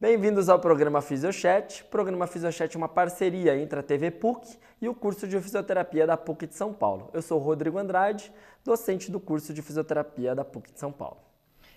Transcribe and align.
Bem-vindos 0.00 0.48
ao 0.48 0.60
programa 0.60 1.02
Fisiochat. 1.02 1.82
O 1.82 1.86
programa 1.86 2.24
Fisiochat 2.28 2.72
é 2.72 2.78
uma 2.78 2.88
parceria 2.88 3.58
entre 3.58 3.80
a 3.80 3.82
TV 3.82 4.12
PUC 4.12 4.56
e 4.80 4.88
o 4.88 4.94
curso 4.94 5.26
de 5.26 5.40
fisioterapia 5.40 6.06
da 6.06 6.16
PUC 6.16 6.46
de 6.46 6.54
São 6.54 6.72
Paulo. 6.72 7.10
Eu 7.12 7.20
sou 7.20 7.36
Rodrigo 7.40 7.76
Andrade, 7.76 8.32
docente 8.64 9.10
do 9.10 9.18
curso 9.18 9.52
de 9.52 9.60
fisioterapia 9.60 10.36
da 10.36 10.44
PUC 10.44 10.70
de 10.72 10.78
São 10.78 10.92
Paulo. 10.92 11.16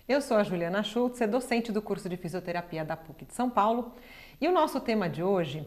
Eu 0.06 0.20
sou 0.22 0.36
a 0.36 0.44
Juliana 0.44 0.84
Schultz, 0.84 1.18
docente 1.28 1.72
do 1.72 1.82
curso 1.82 2.08
de 2.08 2.16
fisioterapia 2.16 2.84
da 2.84 2.96
PUC 2.96 3.24
de 3.24 3.34
São 3.34 3.50
Paulo. 3.50 3.92
E 4.40 4.46
o 4.46 4.52
nosso 4.52 4.78
tema 4.78 5.08
de 5.08 5.24
hoje 5.24 5.66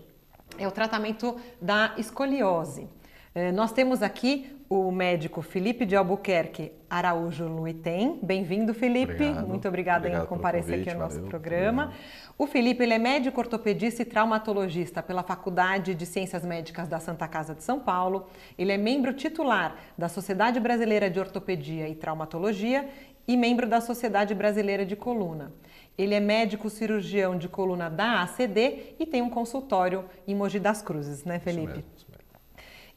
é 0.57 0.65
o 0.65 0.71
tratamento 0.71 1.35
da 1.61 1.93
escoliose. 1.97 2.87
É, 3.33 3.51
nós 3.51 3.73
temos 3.73 4.01
aqui 4.01 4.54
o 4.69 4.91
médico 4.91 5.41
Felipe 5.41 5.85
de 5.85 5.95
Albuquerque 5.95 6.71
Araújo 6.89 7.47
Luitem. 7.47 8.19
Bem-vindo, 8.21 8.73
Felipe. 8.73 9.13
Obrigado. 9.13 9.47
Muito 9.47 9.67
obrigada 9.67 9.99
Obrigado 9.99 10.23
em 10.23 10.27
comparecer 10.27 10.69
pelo 10.69 10.81
aqui 10.81 10.89
ao 10.89 10.95
convite, 10.95 11.03
nosso 11.03 11.15
valeu. 11.17 11.29
programa. 11.29 11.93
O 12.37 12.47
Felipe 12.47 12.83
ele 12.83 12.93
é 12.93 12.97
médico 12.97 13.39
ortopedista 13.39 14.01
e 14.01 14.05
traumatologista 14.05 15.03
pela 15.03 15.23
Faculdade 15.23 15.93
de 15.93 16.05
Ciências 16.05 16.43
Médicas 16.43 16.87
da 16.87 16.99
Santa 16.99 17.27
Casa 17.27 17.53
de 17.53 17.63
São 17.63 17.79
Paulo. 17.79 18.27
Ele 18.57 18.71
é 18.71 18.77
membro 18.77 19.13
titular 19.13 19.75
da 19.97 20.09
Sociedade 20.09 20.59
Brasileira 20.59 21.09
de 21.09 21.19
Ortopedia 21.19 21.87
e 21.87 21.95
Traumatologia 21.95 22.89
e 23.27 23.37
membro 23.37 23.67
da 23.67 23.81
Sociedade 23.81 24.33
Brasileira 24.33 24.85
de 24.85 24.95
Coluna. 24.95 25.51
Ele 25.97 26.13
é 26.13 26.19
médico 26.19 26.69
cirurgião 26.69 27.37
de 27.37 27.47
coluna 27.47 27.89
da 27.89 28.21
ACD 28.23 28.95
e 28.99 29.05
tem 29.05 29.21
um 29.21 29.29
consultório 29.29 30.05
em 30.27 30.35
Mogi 30.35 30.59
das 30.59 30.81
Cruzes, 30.81 31.23
né, 31.23 31.39
Felipe? 31.39 31.85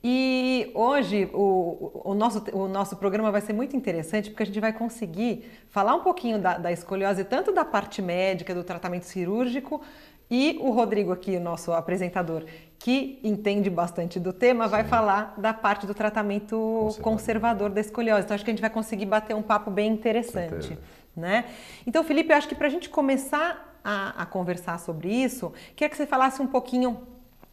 E 0.03 0.71
hoje 0.75 1.29
o, 1.33 2.03
o, 2.05 2.15
nosso, 2.15 2.45
o 2.53 2.69
nosso 2.69 2.97
programa 2.97 3.33
vai 3.33 3.41
ser 3.41 3.53
muito 3.53 3.77
interessante 3.77 4.31
porque 4.31 4.45
a 4.45 4.47
gente 4.47 4.61
vai 4.61 4.73
conseguir 4.73 5.51
falar 5.69 5.95
um 5.95 6.01
pouquinho 6.01 6.39
da, 6.39 6.57
da 6.57 6.71
escoliose, 6.71 7.25
tanto 7.25 7.53
da 7.53 7.65
parte 7.65 8.01
médica, 8.01 8.55
do 8.55 8.63
tratamento 8.63 9.05
cirúrgico, 9.05 9.83
e 10.31 10.59
o 10.61 10.71
Rodrigo 10.71 11.11
aqui, 11.11 11.37
o 11.37 11.41
nosso 11.41 11.73
apresentador, 11.73 12.45
que 12.79 13.19
entende 13.25 13.71
bastante 13.71 14.21
do 14.21 14.33
tema, 14.33 14.69
vai 14.69 14.85
falar 14.85 15.35
da 15.39 15.55
parte 15.55 15.87
do 15.87 15.95
tratamento 15.95 16.57
Conservador. 16.57 17.03
conservador 17.03 17.71
da 17.71 17.81
escoliose. 17.81 18.25
Então 18.25 18.35
acho 18.35 18.45
que 18.45 18.51
a 18.51 18.53
gente 18.53 18.61
vai 18.61 18.71
conseguir 18.71 19.07
bater 19.07 19.35
um 19.35 19.43
papo 19.43 19.71
bem 19.71 19.91
interessante. 19.91 20.79
Né? 21.17 21.47
Então, 21.87 22.05
Felipe, 22.05 22.31
eu 22.31 22.37
acho 22.37 22.47
que 22.47 22.55
para 22.55 22.67
a 22.67 22.71
gente 22.71 22.89
começar 22.89 23.81
a, 23.83 24.23
a 24.23 24.27
conversar 24.27 24.79
sobre 24.79 25.09
isso, 25.09 25.53
queria 25.75 25.89
que 25.89 25.97
você 25.97 26.07
falasse 26.07 26.41
um 26.43 26.47
pouquinho 26.47 27.01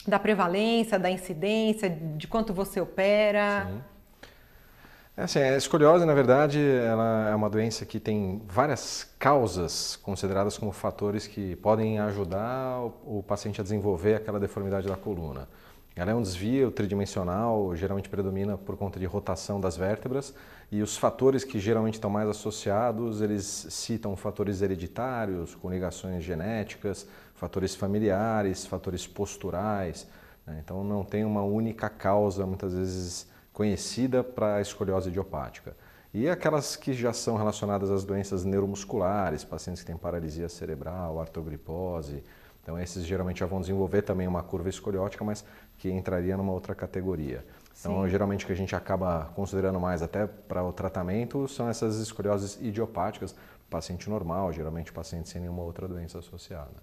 da 0.07 0.19
prevalência, 0.19 0.99
da 0.99 1.09
incidência, 1.09 1.89
de 1.89 2.27
quanto 2.27 2.53
você 2.53 2.79
opera. 2.79 3.67
Sim. 3.69 3.81
É 5.17 5.23
assim, 5.23 5.39
a 5.39 5.55
escoliose, 5.55 6.03
na 6.03 6.13
verdade, 6.13 6.59
ela 6.59 7.29
é 7.29 7.35
uma 7.35 7.49
doença 7.49 7.85
que 7.85 8.01
tem 8.01 8.41
várias 8.47 9.09
causas 9.17 9.95
consideradas 9.95 10.57
como 10.57 10.73
fatores 10.73 11.25
que 11.25 11.55
podem 11.55 11.99
ajudar 11.99 12.81
o, 12.81 13.19
o 13.19 13.23
paciente 13.23 13.61
a 13.61 13.63
desenvolver 13.63 14.15
aquela 14.15 14.41
deformidade 14.41 14.89
da 14.89 14.97
coluna. 14.97 15.47
Ela 15.95 16.11
é 16.11 16.15
um 16.15 16.21
desvio 16.21 16.71
tridimensional, 16.71 17.73
geralmente 17.73 18.09
predomina 18.09 18.57
por 18.57 18.75
conta 18.75 18.99
de 18.99 19.05
rotação 19.05 19.61
das 19.61 19.77
vértebras, 19.77 20.33
e 20.69 20.81
os 20.81 20.97
fatores 20.97 21.45
que 21.45 21.57
geralmente 21.57 21.93
estão 21.93 22.09
mais 22.09 22.27
associados, 22.27 23.21
eles 23.21 23.67
citam 23.69 24.15
fatores 24.17 24.61
hereditários, 24.61 25.55
com 25.55 25.69
ligações 25.69 26.23
genéticas, 26.23 27.07
fatores 27.35 27.75
familiares, 27.75 28.65
fatores 28.65 29.07
posturais. 29.07 30.05
né? 30.45 30.59
Então 30.63 30.83
não 30.83 31.03
tem 31.05 31.23
uma 31.23 31.43
única 31.43 31.89
causa, 31.89 32.45
muitas 32.45 32.73
vezes 32.73 33.27
conhecida 33.53 34.21
para 34.21 34.55
a 34.55 34.61
escoliose 34.61 35.09
idiopática. 35.09 35.77
E 36.13 36.29
aquelas 36.29 36.75
que 36.75 36.93
já 36.93 37.13
são 37.13 37.37
relacionadas 37.37 37.89
às 37.89 38.03
doenças 38.03 38.43
neuromusculares, 38.43 39.43
pacientes 39.45 39.81
que 39.81 39.87
têm 39.87 39.97
paralisia 39.97 40.49
cerebral, 40.49 41.21
artrogripose. 41.21 42.21
Então 42.65 42.79
esses 42.79 43.05
geralmente 43.05 43.41
já 43.41 43.45
vão 43.45 43.61
desenvolver 43.61 44.01
também 44.01 44.27
uma 44.27 44.41
curva 44.41 44.67
escoliótica, 44.69 45.23
mas 45.23 45.45
que 45.77 45.87
entraria 45.87 46.35
numa 46.35 46.51
outra 46.51 46.73
categoria. 46.73 47.45
Então 47.79 48.01
Sim. 48.03 48.09
geralmente 48.09 48.43
o 48.43 48.47
que 48.47 48.53
a 48.53 48.55
gente 48.55 48.75
acaba 48.75 49.29
considerando 49.35 49.79
mais 49.79 50.01
até 50.01 50.25
para 50.25 50.63
o 50.63 50.73
tratamento 50.73 51.47
são 51.47 51.69
essas 51.69 51.99
escolioses 51.99 52.57
idiopáticas, 52.59 53.35
paciente 53.69 54.09
normal, 54.09 54.51
geralmente 54.51 54.91
paciente 54.91 55.29
sem 55.29 55.41
nenhuma 55.41 55.61
outra 55.61 55.87
doença 55.87 56.17
associada. 56.17 56.73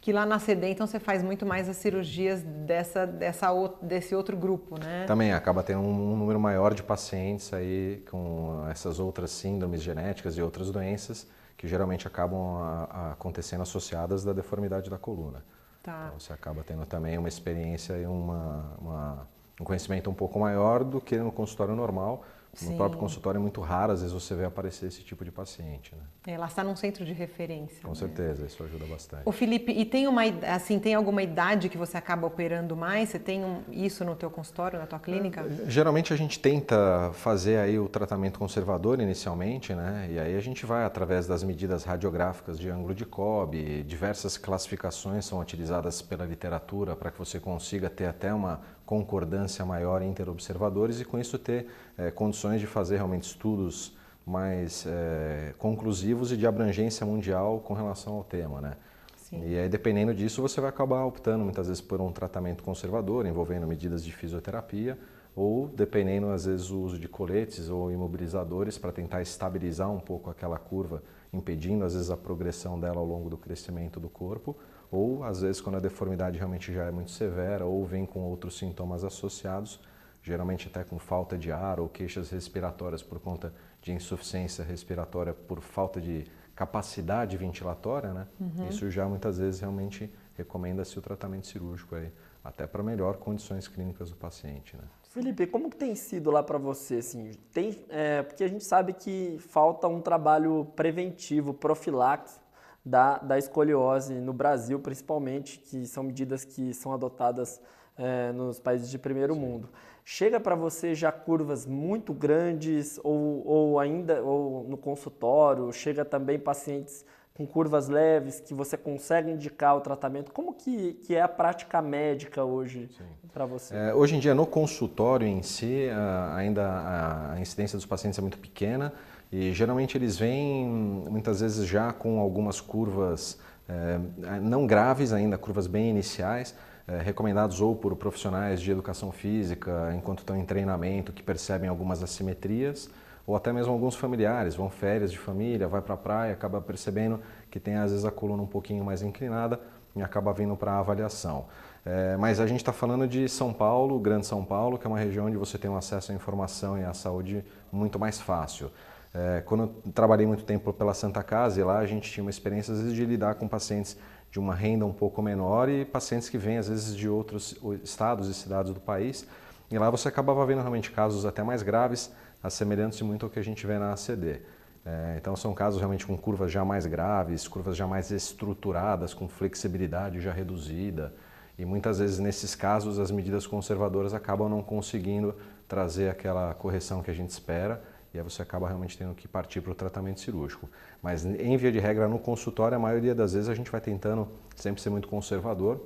Que 0.00 0.12
lá 0.12 0.24
na 0.24 0.38
CD, 0.38 0.70
então, 0.70 0.86
você 0.86 1.00
faz 1.00 1.24
muito 1.24 1.44
mais 1.44 1.68
as 1.68 1.76
cirurgias 1.76 2.40
dessa, 2.40 3.04
dessa, 3.04 3.48
desse 3.82 4.14
outro 4.14 4.36
grupo, 4.36 4.78
né? 4.78 5.06
Também 5.08 5.32
acaba 5.32 5.60
tendo 5.60 5.80
um, 5.80 6.12
um 6.12 6.16
número 6.16 6.38
maior 6.38 6.72
de 6.72 6.84
pacientes 6.84 7.52
aí 7.52 8.00
com 8.08 8.64
essas 8.70 9.00
outras 9.00 9.32
síndromes 9.32 9.82
genéticas 9.82 10.36
e 10.36 10.42
outras 10.42 10.70
doenças 10.70 11.26
que 11.62 11.68
geralmente 11.68 12.08
acabam 12.08 12.56
a- 12.60 12.88
a- 12.90 13.12
acontecendo 13.12 13.60
associadas 13.60 14.24
da 14.24 14.32
deformidade 14.32 14.90
da 14.90 14.98
coluna. 14.98 15.44
Tá. 15.80 16.06
Então 16.08 16.18
você 16.18 16.32
acaba 16.32 16.64
tendo 16.64 16.84
também 16.84 17.16
uma 17.16 17.28
experiência 17.28 17.92
e 17.96 18.04
uma, 18.04 18.64
uma- 18.80 19.28
um 19.60 19.64
conhecimento 19.64 20.10
um 20.10 20.14
pouco 20.14 20.40
maior 20.40 20.82
do 20.82 21.00
que 21.00 21.16
no 21.16 21.30
consultório 21.30 21.76
normal. 21.76 22.24
No 22.60 22.68
Sim. 22.68 22.76
próprio 22.76 23.00
consultório 23.00 23.38
é 23.38 23.40
muito 23.40 23.62
raro, 23.62 23.92
às 23.92 24.00
vezes 24.02 24.12
você 24.12 24.34
vê 24.34 24.44
aparecer 24.44 24.84
esse 24.86 25.02
tipo 25.02 25.24
de 25.24 25.32
paciente, 25.32 25.94
né? 25.94 26.02
Ela 26.34 26.46
está 26.46 26.62
num 26.62 26.76
centro 26.76 27.02
de 27.02 27.12
referência. 27.14 27.80
Com 27.82 27.88
né? 27.88 27.94
certeza, 27.94 28.44
isso 28.44 28.62
ajuda 28.62 28.84
bastante. 28.84 29.22
Ô 29.24 29.32
Felipe, 29.32 29.72
e 29.72 29.86
tem 29.86 30.06
uma 30.06 30.20
assim, 30.54 30.78
tem 30.78 30.94
alguma 30.94 31.22
idade 31.22 31.70
que 31.70 31.78
você 31.78 31.96
acaba 31.96 32.26
operando 32.26 32.76
mais? 32.76 33.08
Você 33.08 33.18
tem 33.18 33.42
um- 33.42 33.62
isso 33.70 34.04
no 34.04 34.14
teu 34.14 34.30
consultório, 34.30 34.78
na 34.78 34.86
tua 34.86 34.98
clínica? 34.98 35.46
Geralmente 35.66 36.12
a 36.12 36.16
gente 36.16 36.38
tenta 36.38 37.10
fazer 37.14 37.56
aí 37.56 37.78
o 37.78 37.88
tratamento 37.88 38.38
conservador 38.38 39.00
inicialmente, 39.00 39.74
né? 39.74 40.08
E 40.10 40.18
aí 40.18 40.36
a 40.36 40.40
gente 40.40 40.66
vai 40.66 40.84
através 40.84 41.26
das 41.26 41.42
medidas 41.42 41.84
radiográficas 41.84 42.58
de 42.58 42.68
ângulo 42.68 42.94
de 42.94 43.06
Cobb, 43.06 43.82
diversas 43.84 44.36
classificações 44.36 45.24
são 45.24 45.40
utilizadas 45.40 46.02
pela 46.02 46.26
literatura 46.26 46.94
para 46.94 47.10
que 47.10 47.18
você 47.18 47.40
consiga 47.40 47.88
ter 47.88 48.04
até 48.06 48.32
uma 48.34 48.60
concordância 48.92 49.64
maior 49.64 50.02
entre 50.02 50.28
observadores 50.28 51.00
e 51.00 51.04
com 51.06 51.18
isso 51.18 51.38
ter 51.38 51.66
eh, 51.96 52.10
condições 52.10 52.60
de 52.60 52.66
fazer 52.66 52.96
realmente 52.96 53.22
estudos 53.22 53.96
mais 54.26 54.84
eh, 54.86 55.54
conclusivos 55.56 56.30
e 56.30 56.36
de 56.36 56.46
abrangência 56.46 57.06
mundial 57.06 57.60
com 57.60 57.72
relação 57.72 58.12
ao 58.12 58.22
tema, 58.22 58.60
né? 58.60 58.76
Sim. 59.16 59.48
E 59.48 59.58
aí, 59.58 59.66
dependendo 59.66 60.12
disso, 60.12 60.42
você 60.42 60.60
vai 60.60 60.68
acabar 60.68 61.06
optando 61.06 61.42
muitas 61.42 61.68
vezes 61.68 61.80
por 61.80 62.02
um 62.02 62.12
tratamento 62.12 62.62
conservador, 62.62 63.24
envolvendo 63.24 63.66
medidas 63.66 64.04
de 64.04 64.12
fisioterapia, 64.12 64.98
ou 65.34 65.68
dependendo, 65.68 66.28
às 66.28 66.44
vezes, 66.44 66.68
o 66.70 66.82
uso 66.82 66.98
de 66.98 67.08
coletes 67.08 67.70
ou 67.70 67.90
imobilizadores 67.90 68.76
para 68.76 68.92
tentar 68.92 69.22
estabilizar 69.22 69.90
um 69.90 70.00
pouco 70.00 70.28
aquela 70.28 70.58
curva, 70.58 71.02
impedindo, 71.32 71.82
às 71.82 71.94
vezes, 71.94 72.10
a 72.10 72.16
progressão 72.16 72.78
dela 72.78 72.98
ao 72.98 73.06
longo 73.06 73.30
do 73.30 73.38
crescimento 73.38 73.98
do 73.98 74.10
corpo, 74.10 74.54
ou, 74.92 75.24
às 75.24 75.40
vezes, 75.40 75.58
quando 75.58 75.76
a 75.76 75.80
deformidade 75.80 76.36
realmente 76.36 76.70
já 76.70 76.84
é 76.84 76.90
muito 76.90 77.10
severa 77.10 77.64
ou 77.64 77.82
vem 77.82 78.04
com 78.04 78.20
outros 78.20 78.58
sintomas 78.58 79.02
associados, 79.02 79.80
geralmente 80.22 80.68
até 80.68 80.84
com 80.84 80.98
falta 80.98 81.36
de 81.38 81.50
ar 81.50 81.80
ou 81.80 81.88
queixas 81.88 82.30
respiratórias 82.30 83.02
por 83.02 83.18
conta 83.18 83.54
de 83.80 83.90
insuficiência 83.90 84.62
respiratória 84.62 85.32
por 85.32 85.62
falta 85.62 85.98
de 85.98 86.26
capacidade 86.54 87.38
ventilatória, 87.38 88.12
né? 88.12 88.26
Isso 88.68 88.90
já 88.90 89.08
muitas 89.08 89.38
vezes 89.38 89.60
realmente 89.60 90.12
recomenda-se 90.36 90.98
o 90.98 91.02
tratamento 91.02 91.46
cirúrgico 91.46 91.94
aí, 91.94 92.12
até 92.44 92.66
para 92.66 92.82
melhor 92.82 93.16
condições 93.16 93.66
clínicas 93.66 94.10
do 94.10 94.16
paciente, 94.16 94.76
né? 94.76 94.84
Felipe, 95.08 95.46
como 95.46 95.70
que 95.70 95.76
tem 95.76 95.94
sido 95.94 96.30
lá 96.30 96.42
para 96.42 96.58
você? 96.58 96.96
Assim, 96.96 97.32
tem, 97.50 97.84
é, 97.88 98.22
porque 98.22 98.44
a 98.44 98.48
gente 98.48 98.64
sabe 98.64 98.92
que 98.92 99.38
falta 99.38 99.88
um 99.88 100.02
trabalho 100.02 100.66
preventivo, 100.76 101.54
profiláxis 101.54 102.41
da, 102.84 103.18
da 103.18 103.38
escoliose 103.38 104.14
no 104.14 104.32
Brasil, 104.32 104.78
principalmente, 104.78 105.58
que 105.58 105.86
são 105.86 106.02
medidas 106.02 106.44
que 106.44 106.74
são 106.74 106.92
adotadas 106.92 107.60
é, 107.96 108.32
nos 108.32 108.58
países 108.58 108.90
de 108.90 108.98
primeiro 108.98 109.36
mundo. 109.36 109.68
Chega 110.04 110.40
para 110.40 110.56
você 110.56 110.94
já 110.94 111.12
curvas 111.12 111.64
muito 111.64 112.12
grandes 112.12 112.98
ou, 113.04 113.46
ou 113.46 113.78
ainda 113.78 114.20
ou 114.22 114.64
no 114.64 114.76
consultório? 114.76 115.72
Chega 115.72 116.04
também 116.04 116.38
pacientes 116.38 117.04
com 117.34 117.46
curvas 117.46 117.88
leves 117.88 118.40
que 118.40 118.52
você 118.52 118.76
consegue 118.76 119.30
indicar 119.30 119.76
o 119.76 119.80
tratamento? 119.80 120.32
Como 120.32 120.52
que, 120.52 120.94
que 120.94 121.14
é 121.14 121.22
a 121.22 121.28
prática 121.28 121.80
médica 121.80 122.44
hoje 122.44 122.90
para 123.32 123.46
você? 123.46 123.74
É, 123.76 123.94
hoje 123.94 124.16
em 124.16 124.18
dia, 124.18 124.34
no 124.34 124.44
consultório 124.44 125.26
em 125.26 125.40
si, 125.42 125.86
ainda 126.34 127.32
a 127.34 127.40
incidência 127.40 127.76
dos 127.76 127.86
pacientes 127.86 128.18
é 128.18 128.22
muito 128.22 128.38
pequena 128.38 128.92
e 129.32 129.52
geralmente 129.52 129.96
eles 129.96 130.18
vêm 130.18 130.66
muitas 130.66 131.40
vezes 131.40 131.66
já 131.66 131.92
com 131.92 132.20
algumas 132.20 132.60
curvas 132.60 133.38
eh, 133.68 133.98
não 134.42 134.66
graves 134.66 135.12
ainda, 135.12 135.38
curvas 135.38 135.66
bem 135.66 135.88
iniciais, 135.88 136.54
eh, 136.86 137.00
recomendados 137.00 137.60
ou 137.60 137.74
por 137.74 137.96
profissionais 137.96 138.60
de 138.60 138.70
educação 138.70 139.10
física 139.10 139.94
enquanto 139.96 140.18
estão 140.18 140.36
em 140.36 140.44
treinamento 140.44 141.12
que 141.12 141.22
percebem 141.22 141.68
algumas 141.68 142.02
assimetrias 142.02 142.90
ou 143.26 143.34
até 143.36 143.52
mesmo 143.52 143.72
alguns 143.72 143.94
familiares 143.94 144.54
vão 144.54 144.68
férias 144.68 145.10
de 145.10 145.18
família, 145.18 145.66
vai 145.66 145.80
para 145.80 145.94
a 145.94 145.96
praia, 145.96 146.32
acaba 146.32 146.60
percebendo 146.60 147.20
que 147.50 147.58
tem 147.58 147.76
às 147.76 147.90
vezes 147.90 148.04
a 148.04 148.10
coluna 148.10 148.42
um 148.42 148.46
pouquinho 148.46 148.84
mais 148.84 149.00
inclinada 149.00 149.58
e 149.94 150.02
acaba 150.02 150.32
vindo 150.32 150.56
para 150.56 150.78
avaliação. 150.78 151.46
É, 151.84 152.16
mas 152.16 152.38
a 152.40 152.46
gente 152.46 152.58
está 152.58 152.72
falando 152.72 153.06
de 153.06 153.28
São 153.28 153.52
Paulo, 153.52 153.98
Grande 153.98 154.26
São 154.26 154.44
Paulo, 154.44 154.78
que 154.78 154.86
é 154.86 154.90
uma 154.90 154.98
região 154.98 155.26
onde 155.26 155.36
você 155.36 155.58
tem 155.58 155.70
um 155.70 155.76
acesso 155.76 156.12
à 156.12 156.14
informação 156.14 156.78
e 156.78 156.84
à 156.84 156.92
saúde 156.92 157.44
muito 157.70 157.98
mais 157.98 158.20
fácil. 158.20 158.70
É, 159.14 159.42
quando 159.44 159.64
eu 159.64 159.92
trabalhei 159.92 160.26
muito 160.26 160.44
tempo 160.44 160.72
pela 160.72 160.94
Santa 160.94 161.22
Casa, 161.22 161.60
e 161.60 161.64
lá 161.64 161.78
a 161.78 161.86
gente 161.86 162.10
tinha 162.10 162.24
uma 162.24 162.30
experiência 162.30 162.72
às 162.72 162.80
vezes 162.80 162.94
de 162.94 163.04
lidar 163.04 163.34
com 163.34 163.46
pacientes 163.46 163.96
de 164.30 164.38
uma 164.38 164.54
renda 164.54 164.86
um 164.86 164.92
pouco 164.92 165.20
menor 165.20 165.68
e 165.68 165.84
pacientes 165.84 166.30
que 166.30 166.38
vêm 166.38 166.56
às 166.56 166.68
vezes 166.68 166.96
de 166.96 167.06
outros 167.08 167.54
estados 167.82 168.28
e 168.28 168.34
cidades 168.34 168.72
do 168.72 168.80
país. 168.80 169.26
E 169.70 169.78
lá 169.78 169.90
você 169.90 170.08
acabava 170.08 170.44
vendo 170.46 170.60
realmente 170.60 170.90
casos 170.90 171.26
até 171.26 171.42
mais 171.42 171.62
graves, 171.62 172.10
assemelhantes 172.42 173.00
muito 173.02 173.26
ao 173.26 173.30
que 173.30 173.38
a 173.38 173.44
gente 173.44 173.66
vê 173.66 173.78
na 173.78 173.92
ACD. 173.92 174.40
É, 174.84 175.16
então 175.18 175.36
são 175.36 175.52
casos 175.52 175.78
realmente 175.78 176.06
com 176.06 176.16
curvas 176.16 176.50
já 176.50 176.64
mais 176.64 176.86
graves, 176.86 177.46
curvas 177.46 177.76
já 177.76 177.86
mais 177.86 178.10
estruturadas, 178.10 179.12
com 179.12 179.28
flexibilidade 179.28 180.20
já 180.20 180.32
reduzida. 180.32 181.14
E 181.58 181.66
muitas 181.66 181.98
vezes 181.98 182.18
nesses 182.18 182.54
casos 182.54 182.98
as 182.98 183.10
medidas 183.10 183.46
conservadoras 183.46 184.14
acabam 184.14 184.48
não 184.48 184.62
conseguindo 184.62 185.34
trazer 185.68 186.08
aquela 186.08 186.54
correção 186.54 187.02
que 187.02 187.10
a 187.10 187.14
gente 187.14 187.30
espera 187.30 187.82
e 188.14 188.18
aí 188.18 188.24
você 188.24 188.42
acaba 188.42 188.68
realmente 188.68 188.96
tendo 188.96 189.14
que 189.14 189.26
partir 189.26 189.60
para 189.60 189.72
o 189.72 189.74
tratamento 189.74 190.20
cirúrgico. 190.20 190.68
Mas 191.02 191.24
em 191.24 191.56
via 191.56 191.72
de 191.72 191.78
regra 191.78 192.06
no 192.06 192.18
consultório, 192.18 192.76
a 192.76 192.80
maioria 192.80 193.14
das 193.14 193.32
vezes 193.32 193.48
a 193.48 193.54
gente 193.54 193.70
vai 193.70 193.80
tentando 193.80 194.28
sempre 194.54 194.82
ser 194.82 194.90
muito 194.90 195.08
conservador 195.08 195.80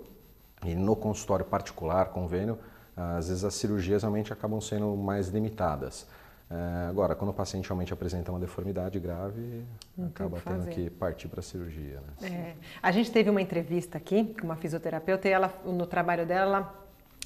e 0.64 0.74
no 0.74 0.96
consultório 0.96 1.44
particular, 1.44 2.06
convênio, 2.06 2.58
às 2.96 3.28
vezes 3.28 3.44
as 3.44 3.54
cirurgias 3.54 4.02
realmente 4.02 4.32
acabam 4.32 4.60
sendo 4.60 4.96
mais 4.96 5.28
limitadas. 5.28 6.06
É, 6.48 6.86
agora, 6.88 7.14
quando 7.14 7.30
o 7.30 7.34
paciente 7.34 7.68
realmente 7.68 7.92
apresenta 7.92 8.30
uma 8.30 8.38
deformidade 8.38 9.00
grave, 9.00 9.64
Não 9.96 10.06
acaba 10.06 10.38
que 10.38 10.44
tendo 10.44 10.66
que 10.68 10.90
partir 10.90 11.28
para 11.28 11.40
a 11.40 11.42
cirurgia. 11.42 12.00
Né? 12.20 12.28
É. 12.28 12.54
A 12.80 12.92
gente 12.92 13.10
teve 13.10 13.28
uma 13.28 13.42
entrevista 13.42 13.98
aqui 13.98 14.32
com 14.34 14.46
uma 14.46 14.56
fisioterapeuta 14.56 15.28
e 15.28 15.32
ela, 15.32 15.52
no 15.64 15.86
trabalho 15.86 16.24
dela, 16.24 16.72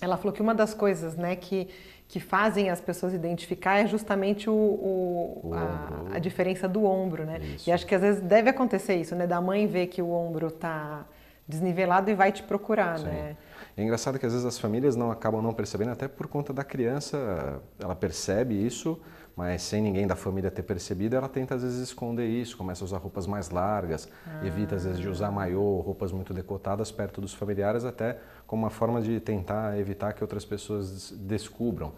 ela 0.01 0.17
falou 0.17 0.33
que 0.33 0.41
uma 0.41 0.55
das 0.55 0.73
coisas 0.73 1.17
né, 1.17 1.37
que, 1.37 1.69
que 2.11 2.19
fazem 2.19 2.71
as 2.71 2.81
pessoas 2.81 3.15
identificar 3.15 3.79
é 3.79 3.87
justamente 3.87 4.51
o, 4.51 4.53
o, 4.53 5.41
o 5.45 5.55
a, 5.55 6.17
a, 6.17 6.19
diferença 6.19 6.67
do 6.67 6.85
ombro. 6.85 7.25
Né? 7.25 7.41
E 7.65 7.71
acho 7.71 7.87
que 7.87 7.95
às 7.95 8.01
vezes 8.01 8.21
deve 8.21 8.51
acontecer 8.51 8.97
isso, 8.97 9.15
né? 9.15 9.29
da 9.29 9.41
mãe 9.41 9.65
ver 9.69 9.87
que 9.87 10.03
o 10.03 10.11
ombro 10.11 10.49
está 10.49 11.07
desnivelado 11.47 12.11
e 12.11 12.15
vai 12.15 12.33
te 12.33 12.43
procurar. 12.43 12.99
Sim. 12.99 13.05
Né? 13.05 13.37
É 13.77 13.83
engraçado 13.85 14.19
que 14.19 14.27
às 14.27 14.33
vezes 14.33 14.45
as 14.45 14.59
famílias 14.59 14.97
não 14.97 15.13
acabam 15.13 15.41
não 15.41 15.55
percebendo, 15.55 15.93
até 15.93 16.09
por 16.09 16.27
conta 16.27 16.53
da 16.53 16.65
criança, 16.65 17.63
ela 17.79 17.95
percebe 17.95 18.55
isso, 18.55 19.01
mas 19.37 19.63
sem 19.63 19.81
ninguém 19.81 20.07
da 20.07 20.17
família 20.17 20.51
ter 20.51 20.63
percebido, 20.63 21.17
ela 21.17 21.29
tenta 21.29 21.55
às 21.55 21.63
vezes 21.63 21.81
esconder 21.81 22.27
isso, 22.27 22.57
começa 22.57 22.85
a 22.85 22.87
usar 22.87 22.99
roupas 22.99 23.27
mais 23.27 23.51
largas, 23.51 24.09
ah. 24.27 24.47
evita 24.47 24.75
às 24.75 24.85
vezes 24.85 25.01
de 25.01 25.09
usar 25.09 25.31
maiô, 25.31 25.81
roupas 25.81 26.13
muito 26.13 26.35
decotadas 26.35 26.91
perto 26.91 27.21
dos 27.21 27.33
familiares, 27.33 27.85
até 27.85 28.19
como 28.47 28.65
uma 28.65 28.71
forma 28.71 29.01
de 29.01 29.21
tentar 29.21 29.79
evitar 29.79 30.13
que 30.13 30.23
outras 30.23 30.45
pessoas 30.45 31.11
descubram. 31.13 31.93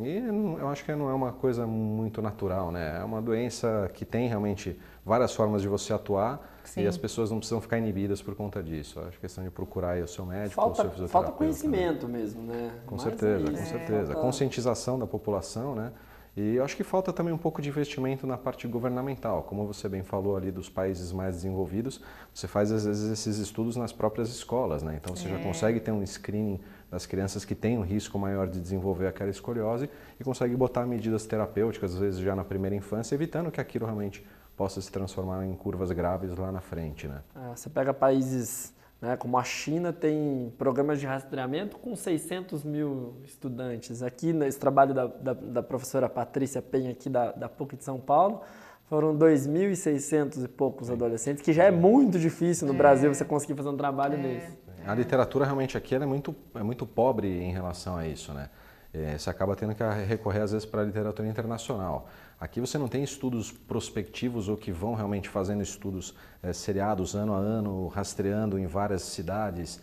E 0.00 0.16
eu 0.60 0.68
acho 0.68 0.84
que 0.84 0.94
não 0.94 1.10
é 1.10 1.12
uma 1.12 1.32
coisa 1.32 1.66
muito 1.66 2.22
natural, 2.22 2.70
né? 2.70 3.00
É 3.00 3.04
uma 3.04 3.20
doença 3.20 3.90
que 3.92 4.04
tem 4.04 4.28
realmente 4.28 4.78
várias 5.04 5.34
formas 5.34 5.60
de 5.60 5.66
você 5.66 5.92
atuar 5.92 6.40
Sim. 6.62 6.82
e 6.82 6.86
as 6.86 6.96
pessoas 6.96 7.32
não 7.32 7.38
precisam 7.38 7.60
ficar 7.60 7.78
inibidas 7.78 8.22
por 8.22 8.36
conta 8.36 8.62
disso. 8.62 9.00
Eu 9.00 9.08
acho 9.08 9.18
questão 9.18 9.42
de 9.42 9.50
procurar 9.50 10.00
o 10.00 10.06
seu 10.06 10.24
médico 10.24 10.54
falta, 10.54 10.68
ou 10.68 10.72
o 10.72 10.76
seu 10.76 10.84
fisioterapeuta. 10.84 11.12
Falta 11.12 11.32
conhecimento 11.32 12.06
né? 12.06 12.18
mesmo, 12.18 12.42
né? 12.42 12.70
Com 12.86 12.94
Mas 12.94 13.02
certeza, 13.02 13.48
é 13.48 13.50
com 13.50 13.64
certeza. 13.64 14.06
Falta... 14.12 14.20
Conscientização 14.20 14.98
da 15.00 15.06
população, 15.06 15.74
né? 15.74 15.90
E 16.40 16.54
eu 16.54 16.64
acho 16.64 16.76
que 16.76 16.84
falta 16.84 17.12
também 17.12 17.34
um 17.34 17.38
pouco 17.38 17.60
de 17.60 17.68
investimento 17.68 18.24
na 18.24 18.38
parte 18.38 18.68
governamental. 18.68 19.42
Como 19.42 19.66
você 19.66 19.88
bem 19.88 20.04
falou 20.04 20.36
ali 20.36 20.52
dos 20.52 20.68
países 20.68 21.10
mais 21.10 21.34
desenvolvidos, 21.34 22.00
você 22.32 22.46
faz 22.46 22.70
às 22.70 22.84
vezes 22.84 23.10
esses 23.10 23.38
estudos 23.38 23.74
nas 23.74 23.92
próprias 23.92 24.28
escolas, 24.28 24.80
né? 24.80 24.96
Então 25.02 25.16
você 25.16 25.26
é. 25.26 25.32
já 25.32 25.38
consegue 25.40 25.80
ter 25.80 25.90
um 25.90 26.00
screening 26.06 26.60
das 26.88 27.06
crianças 27.06 27.44
que 27.44 27.56
têm 27.56 27.76
um 27.76 27.82
risco 27.82 28.16
maior 28.20 28.46
de 28.46 28.60
desenvolver 28.60 29.08
aquela 29.08 29.30
escoliose 29.30 29.90
e 30.20 30.22
consegue 30.22 30.54
botar 30.54 30.86
medidas 30.86 31.26
terapêuticas, 31.26 31.94
às 31.94 31.98
vezes 31.98 32.20
já 32.20 32.36
na 32.36 32.44
primeira 32.44 32.76
infância, 32.76 33.16
evitando 33.16 33.50
que 33.50 33.60
aquilo 33.60 33.84
realmente 33.84 34.24
possa 34.56 34.80
se 34.80 34.92
transformar 34.92 35.44
em 35.44 35.56
curvas 35.56 35.90
graves 35.90 36.36
lá 36.36 36.52
na 36.52 36.60
frente. 36.60 37.08
Né? 37.08 37.20
É, 37.34 37.56
você 37.56 37.68
pega 37.68 37.92
países 37.92 38.72
né, 39.00 39.16
como 39.16 39.38
a 39.38 39.44
China, 39.44 39.92
tem 39.92 40.52
programas 40.58 40.98
de 40.98 41.06
rastreamento 41.06 41.78
com 41.78 41.94
600 41.94 42.64
mil 42.64 43.16
estudantes. 43.24 44.02
Aqui, 44.02 44.32
nesse 44.32 44.58
trabalho 44.58 44.92
da, 44.92 45.06
da, 45.06 45.32
da 45.32 45.62
professora 45.62 46.08
Patrícia 46.08 46.60
Penha, 46.60 46.90
aqui 46.90 47.08
da, 47.08 47.32
da 47.32 47.48
PUC 47.48 47.76
de 47.76 47.84
São 47.84 48.00
Paulo, 48.00 48.42
foram 48.88 49.16
2.600 49.16 50.44
e 50.44 50.48
poucos 50.48 50.90
adolescentes, 50.90 51.42
que 51.42 51.52
já 51.52 51.64
é 51.64 51.70
muito 51.70 52.18
difícil 52.18 52.66
no 52.66 52.74
é. 52.74 52.76
Brasil 52.76 53.14
você 53.14 53.24
conseguir 53.24 53.54
fazer 53.54 53.68
um 53.68 53.76
trabalho 53.76 54.14
é. 54.14 54.22
desse. 54.22 54.58
A 54.86 54.94
literatura 54.94 55.44
realmente 55.44 55.76
aqui 55.76 55.94
é, 55.94 56.06
muito, 56.06 56.34
é 56.54 56.62
muito 56.62 56.86
pobre 56.86 57.28
em 57.28 57.52
relação 57.52 57.96
a 57.96 58.06
isso, 58.06 58.32
né? 58.32 58.48
É, 58.92 59.18
você 59.18 59.28
acaba 59.28 59.54
tendo 59.54 59.74
que 59.74 59.84
recorrer 60.06 60.40
às 60.40 60.52
vezes 60.52 60.66
para 60.66 60.80
a 60.80 60.84
literatura 60.84 61.28
internacional. 61.28 62.08
Aqui 62.40 62.60
você 62.60 62.78
não 62.78 62.86
tem 62.86 63.02
estudos 63.02 63.50
prospectivos 63.50 64.48
ou 64.48 64.56
que 64.56 64.70
vão 64.70 64.94
realmente 64.94 65.28
fazendo 65.28 65.60
estudos 65.60 66.14
é, 66.40 66.52
seriados 66.52 67.16
ano 67.16 67.34
a 67.34 67.38
ano, 67.38 67.88
rastreando 67.88 68.58
em 68.58 68.66
várias 68.66 69.02
cidades. 69.02 69.80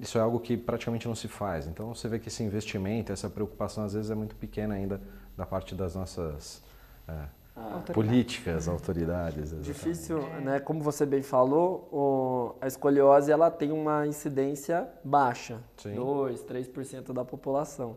Isso 0.00 0.16
é 0.16 0.20
algo 0.20 0.38
que 0.38 0.56
praticamente 0.56 1.08
não 1.08 1.16
se 1.16 1.26
faz. 1.26 1.66
Então 1.66 1.92
você 1.92 2.08
vê 2.08 2.20
que 2.20 2.28
esse 2.28 2.44
investimento, 2.44 3.12
essa 3.12 3.28
preocupação 3.28 3.84
às 3.84 3.94
vezes 3.94 4.10
é 4.10 4.14
muito 4.14 4.36
pequena 4.36 4.74
ainda 4.74 5.00
da 5.36 5.44
parte 5.44 5.74
das 5.74 5.96
nossas 5.96 6.62
é, 7.08 7.92
políticas, 7.92 8.68
autoridades. 8.68 9.52
Exatamente. 9.52 9.66
Difícil, 9.66 10.18
né? 10.40 10.60
Como 10.60 10.80
você 10.80 11.04
bem 11.04 11.22
falou, 11.22 11.88
o, 11.90 12.54
a 12.60 12.68
escoliose 12.68 13.32
ela 13.32 13.50
tem 13.50 13.72
uma 13.72 14.06
incidência 14.06 14.88
baixa, 15.02 15.60
Sim. 15.76 15.94
2, 15.94 16.44
3% 16.44 17.12
da 17.12 17.24
população. 17.24 17.96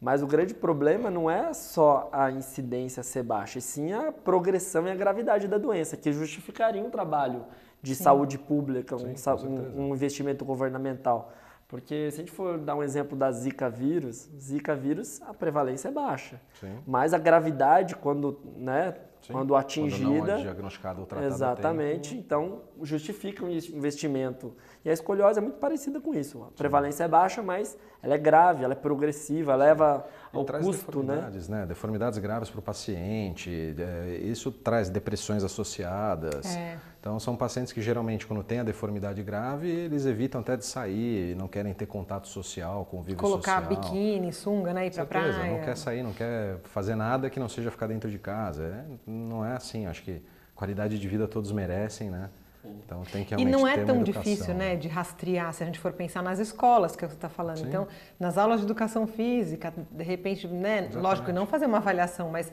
Mas 0.00 0.22
o 0.22 0.26
grande 0.26 0.54
problema 0.54 1.10
não 1.10 1.28
é 1.28 1.52
só 1.52 2.08
a 2.12 2.30
incidência 2.30 3.02
ser 3.02 3.24
baixa, 3.24 3.58
e 3.58 3.62
sim 3.62 3.92
a 3.92 4.12
progressão 4.12 4.86
e 4.86 4.90
a 4.90 4.94
gravidade 4.94 5.48
da 5.48 5.58
doença, 5.58 5.96
que 5.96 6.12
justificaria 6.12 6.82
um 6.82 6.90
trabalho 6.90 7.44
de 7.82 7.94
sim. 7.94 8.04
saúde 8.04 8.38
pública, 8.38 8.96
um, 8.96 9.14
um, 9.46 9.88
um 9.88 9.94
investimento 9.94 10.44
governamental. 10.44 11.32
Porque 11.66 12.10
se 12.10 12.16
a 12.16 12.24
gente 12.24 12.32
for 12.32 12.58
dar 12.58 12.76
um 12.76 12.82
exemplo 12.82 13.16
da 13.16 13.30
Zika 13.30 13.68
vírus, 13.68 14.30
Zika 14.40 14.74
vírus, 14.74 15.20
a 15.22 15.34
prevalência 15.34 15.88
é 15.88 15.90
baixa. 15.90 16.40
Sim. 16.58 16.78
Mas 16.86 17.12
a 17.12 17.18
gravidade, 17.18 17.94
quando, 17.94 18.40
né, 18.56 18.94
Sim, 19.20 19.32
quando 19.34 19.54
atingida. 19.54 20.06
Quando 20.06 20.26
não 20.28 20.34
é 20.34 20.42
diagnosticado 20.42 21.00
ou 21.00 21.06
tratado 21.06 21.30
Exatamente. 21.30 22.16
Então, 22.16 22.62
justifica 22.82 23.44
um 23.44 23.50
investimento. 23.50 24.54
E 24.84 24.90
a 24.90 24.92
escoliose 24.92 25.38
é 25.38 25.42
muito 25.42 25.58
parecida 25.58 26.00
com 26.00 26.14
isso. 26.14 26.42
A 26.42 26.56
prevalência 26.56 27.04
é 27.04 27.08
baixa, 27.08 27.42
mas 27.42 27.76
ela 28.02 28.14
é 28.14 28.18
grave, 28.18 28.62
ela 28.62 28.74
é 28.74 28.76
progressiva, 28.76 29.54
leva 29.54 30.06
ao 30.32 30.44
traz 30.44 30.64
custo, 30.64 31.02
né? 31.02 31.14
deformidades, 31.14 31.48
né? 31.48 31.60
né? 31.60 31.66
Deformidades 31.66 32.18
graves 32.18 32.48
para 32.48 32.60
o 32.60 32.62
paciente. 32.62 33.74
É, 33.76 34.18
isso 34.22 34.52
traz 34.52 34.88
depressões 34.88 35.42
associadas. 35.42 36.56
É. 36.56 36.78
Então, 37.00 37.18
são 37.18 37.36
pacientes 37.36 37.72
que 37.72 37.80
geralmente, 37.80 38.26
quando 38.26 38.42
tem 38.42 38.60
a 38.60 38.64
deformidade 38.64 39.22
grave, 39.22 39.68
eles 39.68 40.06
evitam 40.06 40.40
até 40.40 40.56
de 40.56 40.64
sair, 40.64 41.34
não 41.36 41.48
querem 41.48 41.72
ter 41.74 41.86
contato 41.86 42.28
social, 42.28 42.84
convívio 42.84 43.16
Colocar 43.16 43.62
social. 43.62 43.68
Colocar 43.68 43.90
biquíni, 43.90 44.32
sunga, 44.32 44.72
né? 44.72 44.86
Ir 44.86 44.92
para 44.92 45.06
praia. 45.06 45.52
Não 45.52 45.60
quer 45.64 45.76
sair, 45.76 46.02
não 46.02 46.12
quer 46.12 46.58
fazer 46.64 46.94
nada 46.94 47.28
que 47.30 47.40
não 47.40 47.48
seja 47.48 47.70
ficar 47.70 47.86
dentro 47.88 48.10
de 48.10 48.18
casa. 48.18 48.64
É, 48.64 48.84
não 49.10 49.44
é 49.44 49.54
assim. 49.54 49.86
Acho 49.86 50.02
que 50.02 50.22
qualidade 50.54 50.98
de 50.98 51.08
vida 51.08 51.26
todos 51.26 51.52
merecem, 51.52 52.10
né? 52.10 52.30
Então 52.64 53.02
tem 53.10 53.24
que 53.24 53.34
E 53.34 53.44
não 53.44 53.66
é 53.66 53.84
tão 53.84 54.02
difícil, 54.02 54.54
né, 54.54 54.76
de 54.76 54.88
rastrear, 54.88 55.52
se 55.52 55.62
a 55.62 55.66
gente 55.66 55.78
for 55.78 55.92
pensar 55.92 56.22
nas 56.22 56.38
escolas 56.38 56.96
que 56.96 57.06
você 57.06 57.14
está 57.14 57.28
falando. 57.28 57.58
Sim. 57.58 57.68
Então, 57.68 57.86
nas 58.18 58.36
aulas 58.36 58.60
de 58.60 58.66
educação 58.66 59.06
física, 59.06 59.72
de 59.90 60.04
repente, 60.04 60.46
né, 60.46 60.78
Exatamente. 60.78 61.02
lógico, 61.02 61.32
não 61.32 61.46
fazer 61.46 61.66
uma 61.66 61.78
avaliação, 61.78 62.30
mas 62.30 62.50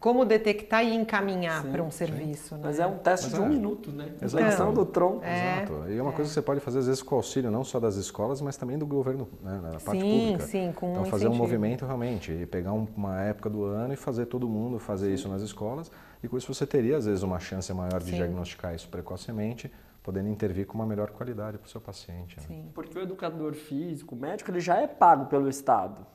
como 0.00 0.24
detectar 0.24 0.84
e 0.84 0.94
encaminhar 0.94 1.64
para 1.64 1.82
um 1.82 1.90
serviço. 1.90 2.56
Né? 2.56 2.60
Mas 2.64 2.78
é 2.78 2.86
um 2.86 2.98
teste 2.98 3.26
Mas 3.26 3.34
de 3.34 3.40
um 3.40 3.46
é. 3.46 3.48
minuto, 3.48 3.90
né? 3.90 4.12
Exato. 4.20 4.72
do 4.72 4.84
tronco. 4.84 5.24
É, 5.24 5.62
Exato. 5.62 5.88
E 5.88 5.96
é 5.96 6.02
uma 6.02 6.12
coisa 6.12 6.28
que 6.28 6.34
você 6.34 6.42
pode 6.42 6.60
fazer, 6.60 6.80
às 6.80 6.86
vezes, 6.86 7.02
com 7.02 7.14
o 7.14 7.18
auxílio 7.18 7.50
não 7.50 7.64
só 7.64 7.80
das 7.80 7.96
escolas, 7.96 8.40
mas 8.40 8.56
também 8.56 8.76
do 8.76 8.86
governo, 8.86 9.28
né? 9.42 9.60
na 9.62 9.80
parte 9.80 10.00
sim, 10.00 10.20
pública. 10.20 10.46
Sim, 10.46 10.72
com 10.74 10.90
Então, 10.90 11.04
fazer 11.06 11.28
um 11.28 11.34
movimento 11.34 11.86
realmente, 11.86 12.32
e 12.32 12.44
pegar 12.44 12.72
uma 12.72 13.20
época 13.22 13.48
do 13.48 13.64
ano 13.64 13.94
e 13.94 13.96
fazer 13.96 14.26
todo 14.26 14.48
mundo 14.48 14.78
fazer 14.78 15.06
sim. 15.08 15.14
isso 15.14 15.28
nas 15.28 15.42
escolas. 15.42 15.90
E 16.24 16.28
com 16.28 16.38
isso 16.38 16.52
você 16.52 16.66
teria, 16.66 16.96
às 16.96 17.04
vezes, 17.04 17.22
uma 17.22 17.38
chance 17.38 17.70
maior 17.74 18.00
de 18.00 18.10
sim. 18.10 18.16
diagnosticar 18.16 18.74
isso 18.74 18.88
precocemente 18.88 19.70
podendo 20.02 20.28
intervir 20.28 20.66
com 20.66 20.74
uma 20.74 20.86
melhor 20.86 21.10
qualidade 21.10 21.58
para 21.58 21.66
o 21.66 21.68
seu 21.68 21.80
paciente. 21.80 22.38
Né? 22.38 22.46
Sim. 22.46 22.70
Porque 22.74 22.98
o 22.98 23.02
educador 23.02 23.54
físico, 23.54 24.14
o 24.14 24.18
médico, 24.18 24.50
ele 24.50 24.60
já 24.60 24.76
é 24.76 24.86
pago 24.86 25.26
pelo 25.26 25.50
Estado. 25.50 26.06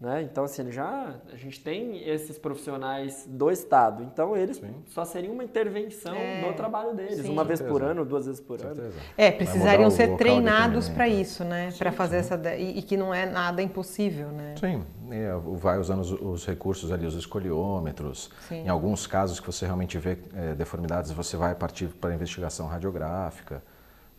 Né? 0.00 0.22
Então, 0.22 0.44
assim, 0.44 0.70
já 0.70 1.16
a 1.32 1.36
gente 1.36 1.58
tem 1.60 2.08
esses 2.08 2.38
profissionais 2.38 3.26
do 3.26 3.50
Estado. 3.50 4.04
Então, 4.04 4.36
eles 4.36 4.58
Sim. 4.58 4.72
só 4.86 5.04
seria 5.04 5.30
uma 5.30 5.42
intervenção 5.42 6.14
é. 6.14 6.40
no 6.40 6.54
trabalho 6.54 6.94
deles, 6.94 7.22
Sim. 7.22 7.32
uma 7.32 7.42
vez 7.42 7.60
por 7.60 7.82
ano, 7.82 8.04
duas 8.04 8.26
vezes 8.26 8.40
por 8.40 8.64
ano. 8.64 8.92
É, 9.16 9.32
precisariam 9.32 9.90
ser 9.90 10.16
treinados 10.16 10.88
para 10.88 11.08
isso, 11.08 11.42
né? 11.42 11.72
Para 11.76 11.90
fazer 11.90 12.18
essa 12.18 12.40
e, 12.56 12.78
e, 12.78 12.82
que 12.82 12.96
não 12.96 13.12
é 13.12 13.26
nada 13.26 13.60
impossível, 13.60 14.28
né? 14.28 14.54
Sim, 14.60 14.84
e 15.10 15.56
vai 15.56 15.78
usando 15.80 16.00
os, 16.00 16.12
os, 16.12 16.46
recursos 16.46 16.92
ali, 16.92 17.04
os 17.04 17.16
escoliômetros. 17.16 18.30
Sim. 18.48 18.66
Em 18.66 18.68
alguns 18.68 19.04
casos 19.04 19.40
que 19.40 19.46
você 19.46 19.66
realmente 19.66 19.98
vê 19.98 20.16
é, 20.32 20.54
deformidades, 20.54 21.10
você 21.10 21.36
vai 21.36 21.56
partir 21.56 21.88
para 21.88 22.14
investigação 22.14 22.68
radiográfica. 22.68 23.60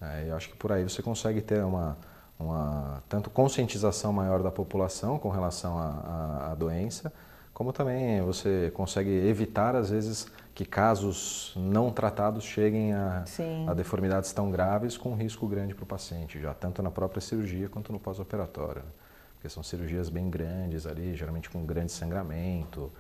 É, 0.02 0.26
eu 0.30 0.36
acho 0.36 0.50
que 0.50 0.58
por 0.58 0.74
aí 0.74 0.84
você 0.84 1.02
consegue 1.02 1.40
ter 1.40 1.64
uma 1.64 1.98
uma 2.40 3.04
tanto 3.10 3.30
conscientização 3.30 4.14
maior 4.14 4.42
da 4.42 4.50
população 4.50 5.20
com 5.20 5.30
relação 5.30 5.78
à, 5.78 6.56
doença, 6.58 7.12
como 7.54 7.74
também 7.74 8.22
você 8.22 8.72
consegue 8.74 9.10
evitar, 9.10 9.76
às 9.76 9.90
vezes, 9.90 10.32
que 10.56 10.64
casos 10.64 11.54
não 11.58 11.92
tratados 11.92 12.46
cheguem 12.46 12.94
a, 12.94 13.26
a 13.68 13.74
deformidades 13.74 14.32
tão 14.32 14.50
graves 14.50 14.98
com 14.98 15.14
risco 15.14 15.46
grande 15.48 15.76
para 15.76 15.84
o 15.84 15.88
paciente, 15.88 16.40
já 16.40 16.54
tanto 16.54 16.82
na 16.82 16.90
própria 16.90 17.20
cirurgia 17.20 17.68
quanto 17.68 17.92
no 17.92 18.00
pós-operatório. 18.00 18.84
Porque 19.40 19.48
são 19.48 19.64
cirurgias 19.64 20.10
bem 20.10 20.30
grandes 20.30 20.86
ali, 20.86 21.16
geralmente 21.16 21.50
com 21.50 21.66
grande 21.66 21.94
sangramento, 21.94 22.92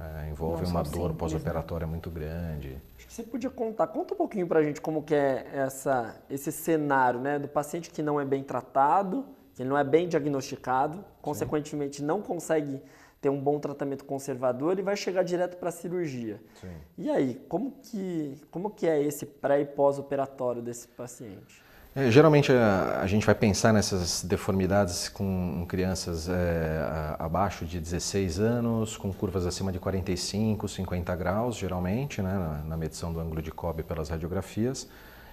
é. 0.00 0.24
É, 0.24 0.30
envolve 0.30 0.64
uma 0.64 0.82
dor 0.82 1.12
pós-operatória 1.12 1.86
né? 1.86 1.90
muito 1.90 2.10
grande. 2.10 2.78
Acho 2.96 3.06
que 3.08 3.12
você 3.12 3.22
podia 3.22 3.50
contar, 3.50 3.88
conta 3.88 4.14
um 4.14 4.16
pouquinho 4.16 4.46
para 4.46 4.60
a 4.60 4.62
gente 4.62 4.80
como 4.80 5.02
que 5.02 5.14
é 5.14 5.46
essa, 5.52 6.18
esse 6.30 6.50
cenário 6.50 7.20
né, 7.20 7.38
do 7.38 7.46
paciente 7.46 7.90
que 7.90 8.02
não 8.02 8.18
é 8.18 8.24
bem 8.24 8.42
tratado, 8.42 9.26
que 9.54 9.62
não 9.64 9.76
é 9.76 9.84
bem 9.84 10.08
diagnosticado, 10.08 11.04
consequentemente 11.20 11.98
Sim. 11.98 12.06
não 12.06 12.22
consegue 12.22 12.80
ter 13.20 13.28
um 13.28 13.38
bom 13.38 13.60
tratamento 13.60 14.06
conservador 14.06 14.78
e 14.78 14.82
vai 14.82 14.96
chegar 14.96 15.22
direto 15.22 15.58
para 15.58 15.68
a 15.68 15.72
cirurgia. 15.72 16.40
Sim. 16.58 16.74
E 16.96 17.10
aí, 17.10 17.34
como 17.50 17.70
que, 17.82 18.40
como 18.50 18.70
que 18.70 18.86
é 18.86 19.02
esse 19.02 19.26
pré 19.26 19.60
e 19.60 19.66
pós-operatório 19.66 20.62
desse 20.62 20.88
paciente? 20.88 21.62
É, 21.94 22.10
geralmente 22.10 22.50
a, 22.50 23.00
a, 23.02 23.06
gente 23.06 23.26
vai 23.26 23.34
pensar 23.34 23.70
nessas 23.70 24.24
deformidades 24.24 25.10
com 25.10 25.66
crianças 25.68 26.26
é, 26.26 27.16
abaixo 27.18 27.66
de 27.66 27.78
16 27.78 28.40
anos, 28.40 28.96
com 28.96 29.12
curvas 29.12 29.46
acima 29.46 29.70
de 29.70 29.78
45, 29.78 30.66
50 30.66 31.14
graus, 31.16 31.54
geralmente, 31.56 32.22
né, 32.22 32.32
na, 32.32 32.62
na 32.70 32.76
medição 32.78 33.12
do 33.12 33.20
ângulo 33.20 33.42
de 33.42 33.50
Cobb 33.50 33.82
pelas 33.82 34.08
radiografias. 34.08 34.88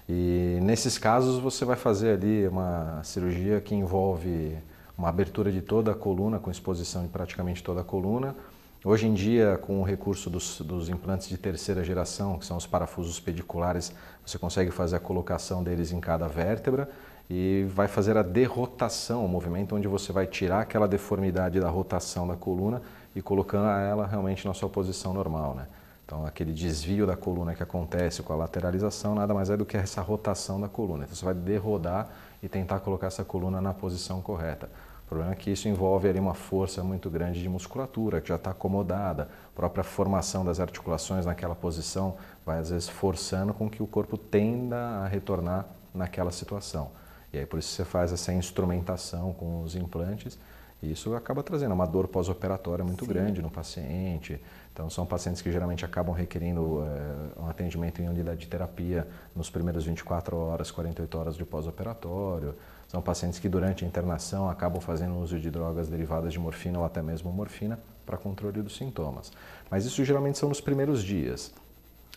E 0.08 0.60
nesses 0.62 0.98
casos 0.98 1.40
você 1.40 1.64
vai 1.64 1.78
fazer 1.78 2.16
ali 2.16 2.46
uma 2.50 3.02
cirurgia 3.06 3.62
que 3.62 3.74
envolve 3.74 4.58
uma 4.98 5.08
abertura 5.08 5.50
de 5.54 5.62
toda 5.62 5.92
a 5.92 5.96
coluna, 5.96 6.40
com 6.40 6.52
exposição 6.52 7.04
de 7.04 7.08
praticamente 7.08 7.64
toda 7.64 7.80
a 7.80 7.84
coluna. 7.86 8.36
Hoje 8.82 9.08
em 9.08 9.14
dia, 9.14 9.58
com 9.58 9.82
o 9.82 9.84
recurso 9.84 10.30
dos, 10.30 10.62
dos, 10.62 10.88
implantes 10.88 11.28
de 11.28 11.38
terceira 11.38 11.84
geração, 11.84 12.40
que 12.40 12.46
são 12.46 12.56
os 12.56 12.66
parafusos 12.66 13.20
pediculares, 13.20 13.92
você 14.26 14.40
consegue 14.40 14.72
fazer 14.72 14.96
a 14.96 15.00
colocação 15.02 15.62
deles 15.62 15.92
em 15.92 16.00
cada 16.00 16.30
vértebra 16.30 16.90
e 17.30 17.68
vai 17.76 17.90
fazer 17.90 18.16
a 18.16 18.24
derrotação, 18.24 19.26
o 19.26 19.28
movimento 19.28 19.76
onde 19.76 19.86
você 19.86 20.14
vai 20.14 20.26
tirar 20.26 20.62
aquela 20.62 20.88
deformidade 20.88 21.60
da 21.60 21.68
rotação 21.68 22.26
da 22.26 22.38
coluna 22.38 22.82
e 23.14 23.22
colocando 23.22 23.68
ela 23.68 24.08
realmente 24.08 24.48
na 24.48 24.54
sua 24.54 24.70
posição 24.70 25.14
normal. 25.14 25.56
Né? 25.56 25.68
Então, 26.06 26.26
aquele 26.26 26.54
desvio 26.54 27.06
da 27.06 27.18
coluna 27.18 27.54
que 27.54 27.62
acontece 27.62 28.24
com 28.24 28.32
a 28.32 28.38
lateralização 28.38 29.14
nada 29.14 29.34
mais 29.34 29.50
é 29.50 29.58
do 29.58 29.66
que 29.66 29.76
essa 29.76 30.02
rotação 30.02 30.60
da 30.60 30.70
coluna. 30.70 31.04
Então, 31.04 31.18
você 31.18 31.26
vai 31.26 31.34
derrodar 31.34 32.10
e 32.42 32.48
tentar 32.48 32.80
colocar 32.80 33.08
essa 33.08 33.26
coluna 33.26 33.60
na 33.60 33.74
posição 33.74 34.22
correta. 34.22 34.70
O 35.10 35.16
problema 35.18 35.32
é 35.32 35.36
que 35.36 35.50
isso 35.50 35.68
envolve 35.68 36.08
ali 36.08 36.20
uma 36.20 36.36
força 36.36 36.84
muito 36.84 37.10
grande 37.10 37.42
de 37.42 37.50
musculatura, 37.50 38.22
que 38.22 38.30
já 38.30 38.36
está 38.36 38.52
acomodada. 38.52 39.24
A 39.24 39.56
própria 39.56 39.84
formação 39.84 40.46
das 40.46 40.60
articulações 40.60 41.26
naquela 41.26 41.56
posição 41.56 42.16
vai, 42.46 42.60
às 42.60 42.70
vezes, 42.70 42.88
forçando 42.88 43.52
com 43.52 43.68
que 43.68 43.82
o 43.82 43.88
corpo 43.88 44.20
tenda 44.20 44.78
a 44.78 45.08
retornar 45.08 45.66
naquela 45.96 46.32
situação. 46.32 46.92
E 47.34 47.40
aí, 47.40 47.46
por 47.48 47.58
isso, 47.58 47.70
você 47.70 47.84
faz 47.84 48.14
essa 48.14 48.32
instrumentação 48.32 49.34
com 49.34 49.64
os 49.64 49.76
implantes 49.76 50.38
e 50.80 50.92
isso 50.92 51.16
acaba 51.16 51.42
trazendo 51.42 51.74
uma 51.74 51.88
dor 51.88 52.08
pós-operatória 52.08 52.86
muito 52.86 53.04
Sim. 53.04 53.12
grande 53.12 53.42
no 53.42 53.50
paciente. 53.50 54.40
Então, 54.72 54.92
são 54.92 55.08
pacientes 55.08 55.42
que 55.42 55.52
geralmente 55.52 55.84
acabam 55.84 56.14
requerindo 56.14 56.84
é, 56.86 57.42
um 57.42 57.50
atendimento 57.50 58.00
em 58.00 58.08
unidade 58.08 58.42
de 58.42 58.48
terapia 58.48 59.08
nos 59.36 59.50
primeiros 59.50 59.86
24 59.86 60.38
horas, 60.38 60.70
48 60.70 61.18
horas 61.18 61.36
de 61.36 61.44
pós-operatório. 61.44 62.54
São 62.90 63.04
pacientes 63.04 63.38
que 63.38 63.48
durante 63.48 63.86
a 63.86 63.88
internação 63.88 64.50
acabam 64.50 64.82
fazendo 64.82 65.16
uso 65.20 65.40
de 65.40 65.52
drogas 65.52 65.88
derivadas 65.88 66.34
de 66.34 66.40
morfina 66.40 66.80
ou 66.80 66.86
até 66.86 67.04
mesmo 67.04 67.32
morfina 67.32 67.80
para 68.04 68.18
controle 68.18 68.64
dos 68.64 68.76
sintomas. 68.76 69.32
Mas 69.70 69.86
isso 69.86 70.04
geralmente 70.04 70.40
são 70.40 70.50
nos 70.50 70.60
primeiros 70.60 71.04
dias. 71.04 71.54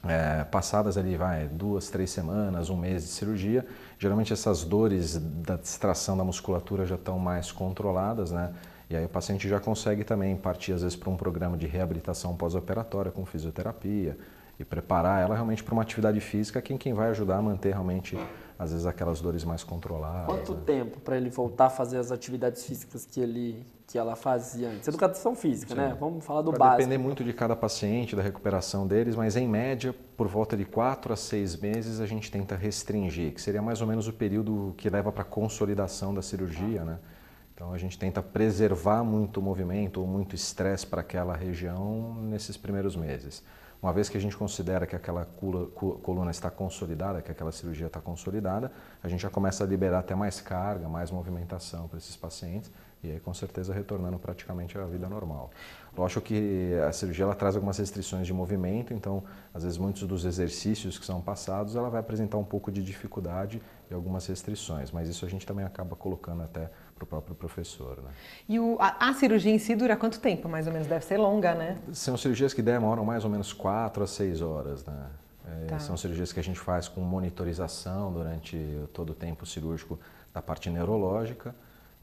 É, 0.09 0.45
passadas 0.45 0.97
ali, 0.97 1.14
vai, 1.14 1.47
duas, 1.47 1.91
três 1.91 2.11
semanas, 2.11 2.71
um 2.71 2.76
mês 2.76 3.02
de 3.02 3.09
cirurgia, 3.11 3.64
geralmente 3.99 4.33
essas 4.33 4.64
dores 4.64 5.17
da 5.17 5.57
distração 5.57 6.17
da 6.17 6.25
musculatura 6.25 6.87
já 6.87 6.97
estão 6.97 7.19
mais 7.19 7.52
controladas, 7.52 8.33
né? 8.33 8.52
E 8.88 8.97
aí 8.97 9.05
o 9.05 9.09
paciente 9.09 9.49
já 9.49 9.61
consegue 9.61 10.05
também 10.05 10.35
partir, 10.37 10.73
às 10.73 10.83
vezes, 10.83 10.97
para 10.97 11.09
um 11.09 11.17
programa 11.17 11.57
de 11.57 11.67
reabilitação 11.67 12.35
pós-operatória 12.35 13.12
com 13.12 13.25
fisioterapia 13.25 14.17
e 14.59 14.64
preparar 14.64 15.23
ela 15.23 15.35
realmente 15.35 15.62
para 15.62 15.73
uma 15.73 15.83
atividade 15.83 16.19
física, 16.21 16.61
que 16.61 16.76
quem 16.79 16.95
vai 16.95 17.11
ajudar 17.11 17.37
a 17.37 17.43
manter 17.43 17.73
realmente 17.73 18.19
às 18.59 18.71
vezes 18.71 18.87
aquelas 18.87 19.21
dores 19.21 19.45
mais 19.45 19.65
controladas. 19.65 20.27
Quanto 20.27 20.55
né? 20.55 20.63
tempo 20.65 21.01
para 21.01 21.17
ele 21.17 21.31
voltar 21.31 21.67
a 21.67 21.71
fazer 21.71 21.99
as 21.99 22.11
atividades 22.13 22.65
físicas 22.65 23.05
que 23.05 23.21
ele 23.21 23.65
que 23.87 23.99
ela 23.99 24.17
fazia 24.17 24.69
antes? 24.69 24.89
Educação 24.89 25.35
física, 25.35 25.75
né? 25.75 25.89
Sim. 25.89 25.89
né? 25.91 25.97
Vamos 26.01 26.25
falar 26.25 26.41
do 26.41 26.51
Vai 26.51 26.59
básico. 26.59 26.79
depender 26.79 26.99
muito 26.99 27.23
de 27.23 27.33
cada 27.33 27.55
paciente, 27.55 28.17
da 28.17 28.23
recuperação 28.23 28.87
deles, 28.87 29.15
mas 29.15 29.37
em 29.37 29.47
média, 29.47 29.95
por 30.17 30.29
volta 30.29 30.57
de 30.57 30.65
4 30.65 31.13
a 31.13 31.17
6 31.17 31.57
meses, 31.57 32.01
a 32.01 32.07
gente 32.07 32.31
tenta 32.31 32.57
restringir, 32.57 33.35
que 33.35 33.43
seria 33.43 33.61
mais 33.61 33.83
ou 33.83 33.87
menos 33.87 34.09
o 34.09 34.13
período 34.13 34.73
que 34.79 34.89
leva 34.89 35.13
para 35.13 35.23
a 35.23 35.27
consolidação 35.27 36.15
da 36.15 36.23
cirurgia, 36.23 36.85
né? 36.85 36.99
Então 37.55 37.73
a 37.73 37.79
gente 37.79 37.99
tenta 37.99 38.23
preservar 38.23 39.05
muito 39.05 39.41
o 39.41 39.43
movimento 39.43 40.01
ou 40.01 40.07
muito 40.07 40.35
estresse 40.35 40.87
para 40.87 41.03
aquela 41.03 41.37
região 41.37 42.17
nesses 42.23 42.57
primeiros 42.57 42.97
meses. 42.97 43.43
Uma 43.83 43.93
vez 43.93 44.09
que 44.09 44.17
a 44.17 44.21
gente 44.21 44.37
considera 44.37 44.87
que 44.87 44.95
aquela 44.95 45.25
coluna 45.25 46.31
está 46.31 46.49
consolidada, 46.49 47.21
que 47.21 47.33
aquela 47.33 47.51
cirurgia 47.51 47.89
está 47.89 48.01
consolidada, 48.01 48.71
a 49.03 49.09
gente 49.09 49.21
já 49.21 49.29
começa 49.29 49.65
a 49.65 49.67
liberar 49.67 49.99
até 49.99 50.15
mais 50.15 50.41
carga, 50.41 50.89
mais 50.89 51.11
movimentação 51.11 51.89
para 51.89 51.99
esses 51.99 52.15
pacientes 52.15 52.71
e 53.03 53.11
aí 53.11 53.19
com 53.19 53.35
certeza 53.35 53.75
retornando 53.75 54.17
praticamente 54.21 54.79
à 54.79 54.85
vida 54.85 55.09
normal. 55.09 55.51
Lógico 55.99 56.21
que 56.21 56.75
a 56.87 56.93
cirurgia 56.93 57.25
ela 57.25 57.35
traz 57.35 57.57
algumas 57.57 57.77
restrições 57.77 58.25
de 58.25 58.33
movimento, 58.33 58.95
então 58.95 59.25
às 59.53 59.65
vezes 59.65 59.77
muitos 59.77 60.07
dos 60.07 60.25
exercícios 60.25 60.97
que 60.97 61.05
são 61.05 61.21
passados 61.21 61.75
ela 61.75 61.91
vai 61.91 61.99
apresentar 61.99 62.39
um 62.39 62.45
pouco 62.45 62.71
de 62.71 62.85
dificuldade 62.85 63.61
e 63.91 63.95
algumas 63.95 64.25
restrições, 64.27 64.93
mas 64.93 65.09
isso 65.09 65.27
a 65.27 65.29
gente 65.29 65.45
também 65.45 65.65
acaba 65.65 65.97
colocando 65.97 66.45
até 66.45 66.71
para 67.07 67.19
o 67.19 67.21
próprio 67.23 67.35
professor. 67.35 67.99
Né? 67.99 68.11
E 68.49 68.59
o, 68.59 68.77
a, 68.81 69.09
a, 69.09 69.15
cirurgia 69.15 69.53
em 69.53 69.59
si 69.59 69.75
dura 69.75 69.97
quanto 69.97 70.21
tempo, 70.21 70.49
mais 70.49 70.67
ou 70.67 70.73
menos? 70.73 70.89
Deve 70.89 71.05
ser 71.05 71.17
longa, 71.17 71.55
né? 71.55 71.79
São 71.93 72.17
cirurgias 72.17 72.55
que 72.55 72.63
demoram 72.63 73.05
mais 73.05 73.25
ou 73.25 73.31
menos 73.31 73.53
4 73.53 74.05
a 74.05 74.07
6 74.07 74.43
horas, 74.43 74.85
né? 74.85 75.07
É, 75.45 75.67
tá. 75.67 75.79
São 75.79 75.97
cirurgias 75.97 76.33
que 76.33 76.39
a 76.39 76.43
gente 76.43 76.61
faz 76.61 76.89
com 76.89 77.01
monitorização 77.01 78.13
durante 78.13 78.57
todo 78.93 79.11
o 79.11 79.15
tempo 79.15 79.45
cirúrgico 79.45 79.99
da 80.33 80.41
parte 80.41 80.71
neurológica. 80.71 81.55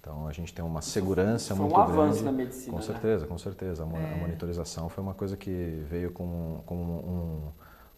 Então 0.01 0.27
a 0.27 0.33
gente 0.33 0.53
tem 0.53 0.63
uma 0.63 0.81
segurança 0.81 1.55
foi 1.55 1.65
muito 1.65 1.77
um 1.77 1.81
avanço 1.81 2.23
grande. 2.23 2.23
na 2.23 2.31
medicina. 2.31 2.75
Com 2.75 2.81
certeza, 2.81 3.23
né? 3.23 3.27
com 3.27 3.37
certeza. 3.37 3.83
A, 3.83 3.97
é. 3.97 4.15
monitorização 4.19 4.89
foi 4.89 5.03
uma 5.03 5.13
coisa 5.13 5.37
que 5.37 5.83
veio 5.89 6.11
com, 6.11 6.61
com 6.65 6.75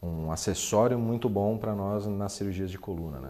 um, 0.02 0.08
um 0.08 0.32
acessório 0.32 0.98
muito 0.98 1.30
bom 1.30 1.58
para 1.58 1.76
nós 1.76 2.06
nas 2.08 2.34
cirurgias 2.34 2.72
de 2.72 2.78
coluna, 2.78 3.20
né? 3.20 3.30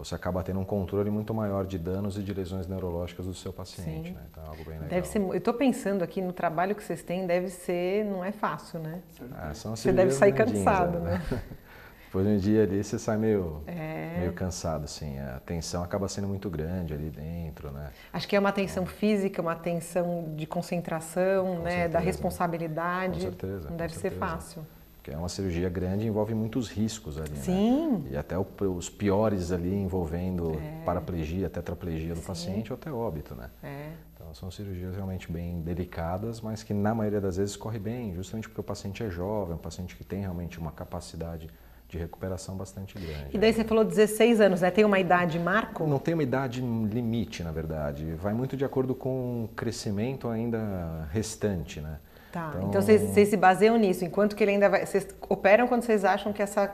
Então 0.00 0.04
você 0.06 0.14
acaba 0.14 0.42
tendo 0.42 0.58
um 0.58 0.64
controle 0.64 1.10
muito 1.10 1.34
maior 1.34 1.66
de 1.66 1.78
danos 1.78 2.16
e 2.16 2.22
de 2.22 2.32
lesões 2.32 2.66
neurológicas 2.66 3.26
do 3.26 3.34
seu 3.34 3.52
paciente, 3.52 4.12
né? 4.12 4.20
Então 4.30 4.42
é 4.42 4.46
algo 4.46 4.64
bem 4.64 4.74
legal. 4.74 4.88
Deve 4.88 5.06
ser, 5.06 5.20
eu 5.20 5.34
estou 5.34 5.52
pensando 5.52 6.02
aqui 6.02 6.22
no 6.22 6.32
trabalho 6.32 6.74
que 6.74 6.82
vocês 6.82 7.02
têm, 7.02 7.26
deve 7.26 7.48
ser, 7.48 8.06
não 8.06 8.24
é 8.24 8.32
fácil, 8.32 8.80
né? 8.80 9.02
Ah, 9.32 9.52
você 9.52 9.92
deve 9.92 10.12
sair 10.12 10.32
cansado, 10.32 11.00
né? 11.00 11.22
né? 11.30 11.42
Depois 12.06 12.26
de 12.26 12.32
um 12.32 12.38
dia 12.38 12.62
ali 12.62 12.82
você 12.82 12.98
sai 12.98 13.18
meio, 13.18 13.62
é... 13.66 14.16
meio 14.20 14.32
cansado, 14.32 14.84
assim. 14.84 15.18
A 15.18 15.38
tensão 15.44 15.84
acaba 15.84 16.08
sendo 16.08 16.26
muito 16.26 16.48
grande 16.48 16.94
ali 16.94 17.10
dentro, 17.10 17.70
né? 17.70 17.90
Acho 18.10 18.26
que 18.26 18.34
é 18.34 18.38
uma 18.40 18.52
tensão 18.52 18.84
então, 18.84 18.94
física, 18.96 19.42
uma 19.42 19.54
tensão 19.54 20.32
de 20.34 20.46
concentração, 20.46 21.60
né? 21.60 21.70
Certeza. 21.70 21.88
Da 21.90 21.98
responsabilidade. 21.98 23.14
Com 23.14 23.20
certeza. 23.20 23.68
Não 23.68 23.76
deve 23.76 23.92
certeza. 23.92 24.14
ser 24.14 24.18
fácil. 24.18 24.66
Porque 25.00 25.10
é 25.10 25.16
uma 25.16 25.30
cirurgia 25.30 25.70
grande 25.70 26.04
e 26.04 26.08
envolve 26.08 26.34
muitos 26.34 26.68
riscos 26.68 27.18
ali, 27.18 27.30
né? 27.30 27.36
Sim. 27.36 28.02
Né? 28.04 28.10
E 28.12 28.16
até 28.18 28.38
o, 28.38 28.46
os 28.76 28.90
piores 28.90 29.50
ali 29.50 29.74
envolvendo 29.74 30.52
é. 30.60 30.84
paraplegia, 30.84 31.48
tetraplegia 31.48 32.12
do 32.12 32.20
Sim. 32.20 32.26
paciente 32.26 32.70
ou 32.70 32.78
até 32.78 32.92
óbito, 32.92 33.34
né? 33.34 33.48
É. 33.62 33.92
Então 34.14 34.34
são 34.34 34.50
cirurgias 34.50 34.94
realmente 34.94 35.32
bem 35.32 35.62
delicadas, 35.62 36.42
mas 36.42 36.62
que 36.62 36.74
na 36.74 36.94
maioria 36.94 37.20
das 37.20 37.38
vezes 37.38 37.56
corre 37.56 37.78
bem, 37.78 38.14
justamente 38.14 38.46
porque 38.46 38.60
o 38.60 38.64
paciente 38.64 39.02
é 39.02 39.08
jovem, 39.08 39.54
um 39.54 39.58
paciente 39.58 39.96
que 39.96 40.04
tem 40.04 40.20
realmente 40.20 40.58
uma 40.58 40.70
capacidade 40.70 41.48
de 41.88 41.96
recuperação 41.96 42.54
bastante 42.54 42.94
grande. 42.94 43.30
E 43.32 43.38
daí 43.38 43.52
você 43.52 43.64
falou 43.64 43.84
16 43.84 44.40
anos, 44.40 44.60
né? 44.60 44.70
Tem 44.70 44.84
uma 44.84 45.00
idade 45.00 45.38
marco? 45.38 45.86
Não 45.86 45.98
tem 45.98 46.12
uma 46.12 46.22
idade 46.22 46.60
limite, 46.60 47.42
na 47.42 47.50
verdade. 47.50 48.12
Vai 48.14 48.34
muito 48.34 48.54
de 48.54 48.66
acordo 48.66 48.94
com 48.94 49.44
o 49.44 49.48
crescimento 49.56 50.28
ainda 50.28 51.08
restante, 51.10 51.80
né? 51.80 51.98
Tá. 52.32 52.52
Então, 52.54 52.68
então 52.68 52.82
vocês, 52.82 53.02
vocês, 53.02 53.28
se 53.28 53.36
baseiam 53.36 53.76
nisso, 53.76 54.04
enquanto 54.04 54.36
que 54.36 54.44
ele 54.44 54.52
ainda 54.52 54.68
vai. 54.68 54.86
Vocês 54.86 55.06
operam 55.28 55.66
quando 55.66 55.82
vocês 55.82 56.04
acham 56.04 56.32
que 56.32 56.42
essa. 56.42 56.72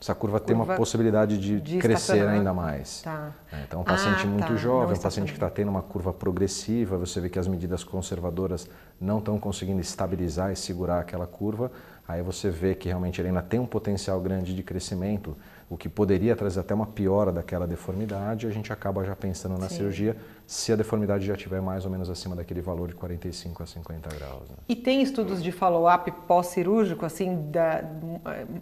Essa 0.00 0.14
curva, 0.14 0.38
curva 0.38 0.40
tem 0.40 0.56
uma 0.56 0.76
possibilidade 0.76 1.38
de, 1.38 1.60
de 1.60 1.78
crescer 1.78 2.26
ainda 2.26 2.52
mais. 2.52 3.02
Tá. 3.02 3.30
É, 3.50 3.62
então, 3.62 3.80
um 3.80 3.84
paciente 3.84 4.24
ah, 4.24 4.26
muito 4.26 4.48
tá. 4.48 4.56
jovem, 4.56 4.96
um 4.96 5.00
paciente 5.00 5.28
que 5.28 5.36
está 5.36 5.48
tendo 5.48 5.68
uma 5.70 5.82
curva 5.82 6.12
progressiva, 6.12 6.98
você 6.98 7.20
vê 7.20 7.30
que 7.30 7.38
as 7.38 7.46
medidas 7.46 7.84
conservadoras 7.84 8.68
não 9.00 9.18
estão 9.18 9.38
conseguindo 9.38 9.80
estabilizar 9.80 10.52
e 10.52 10.56
segurar 10.56 11.00
aquela 11.00 11.26
curva, 11.26 11.70
aí 12.06 12.22
você 12.22 12.50
vê 12.50 12.74
que 12.74 12.88
realmente 12.88 13.20
ele 13.20 13.28
ainda 13.28 13.40
tem 13.40 13.58
um 13.60 13.66
potencial 13.66 14.20
grande 14.20 14.54
de 14.54 14.62
crescimento, 14.62 15.36
o 15.68 15.76
que 15.76 15.88
poderia 15.88 16.36
trazer 16.36 16.60
até 16.60 16.74
uma 16.74 16.86
piora 16.86 17.32
daquela 17.32 17.66
deformidade, 17.66 18.46
a 18.46 18.50
gente 18.50 18.72
acaba 18.72 19.04
já 19.04 19.16
pensando 19.16 19.58
na 19.58 19.68
Sim. 19.68 19.76
cirurgia 19.76 20.16
se 20.46 20.72
a 20.72 20.76
deformidade 20.76 21.24
já 21.24 21.34
estiver 21.34 21.60
mais 21.62 21.86
ou 21.86 21.90
menos 21.90 22.10
acima 22.10 22.36
daquele 22.36 22.60
valor 22.60 22.88
de 22.88 22.94
45 22.94 23.62
a 23.62 23.66
50 23.66 24.14
graus. 24.14 24.50
Né? 24.50 24.56
E 24.68 24.76
tem 24.76 25.00
estudos 25.00 25.42
de 25.42 25.50
follow-up 25.50 26.10
pós-cirúrgico, 26.28 27.06
assim, 27.06 27.50
da, 27.50 27.82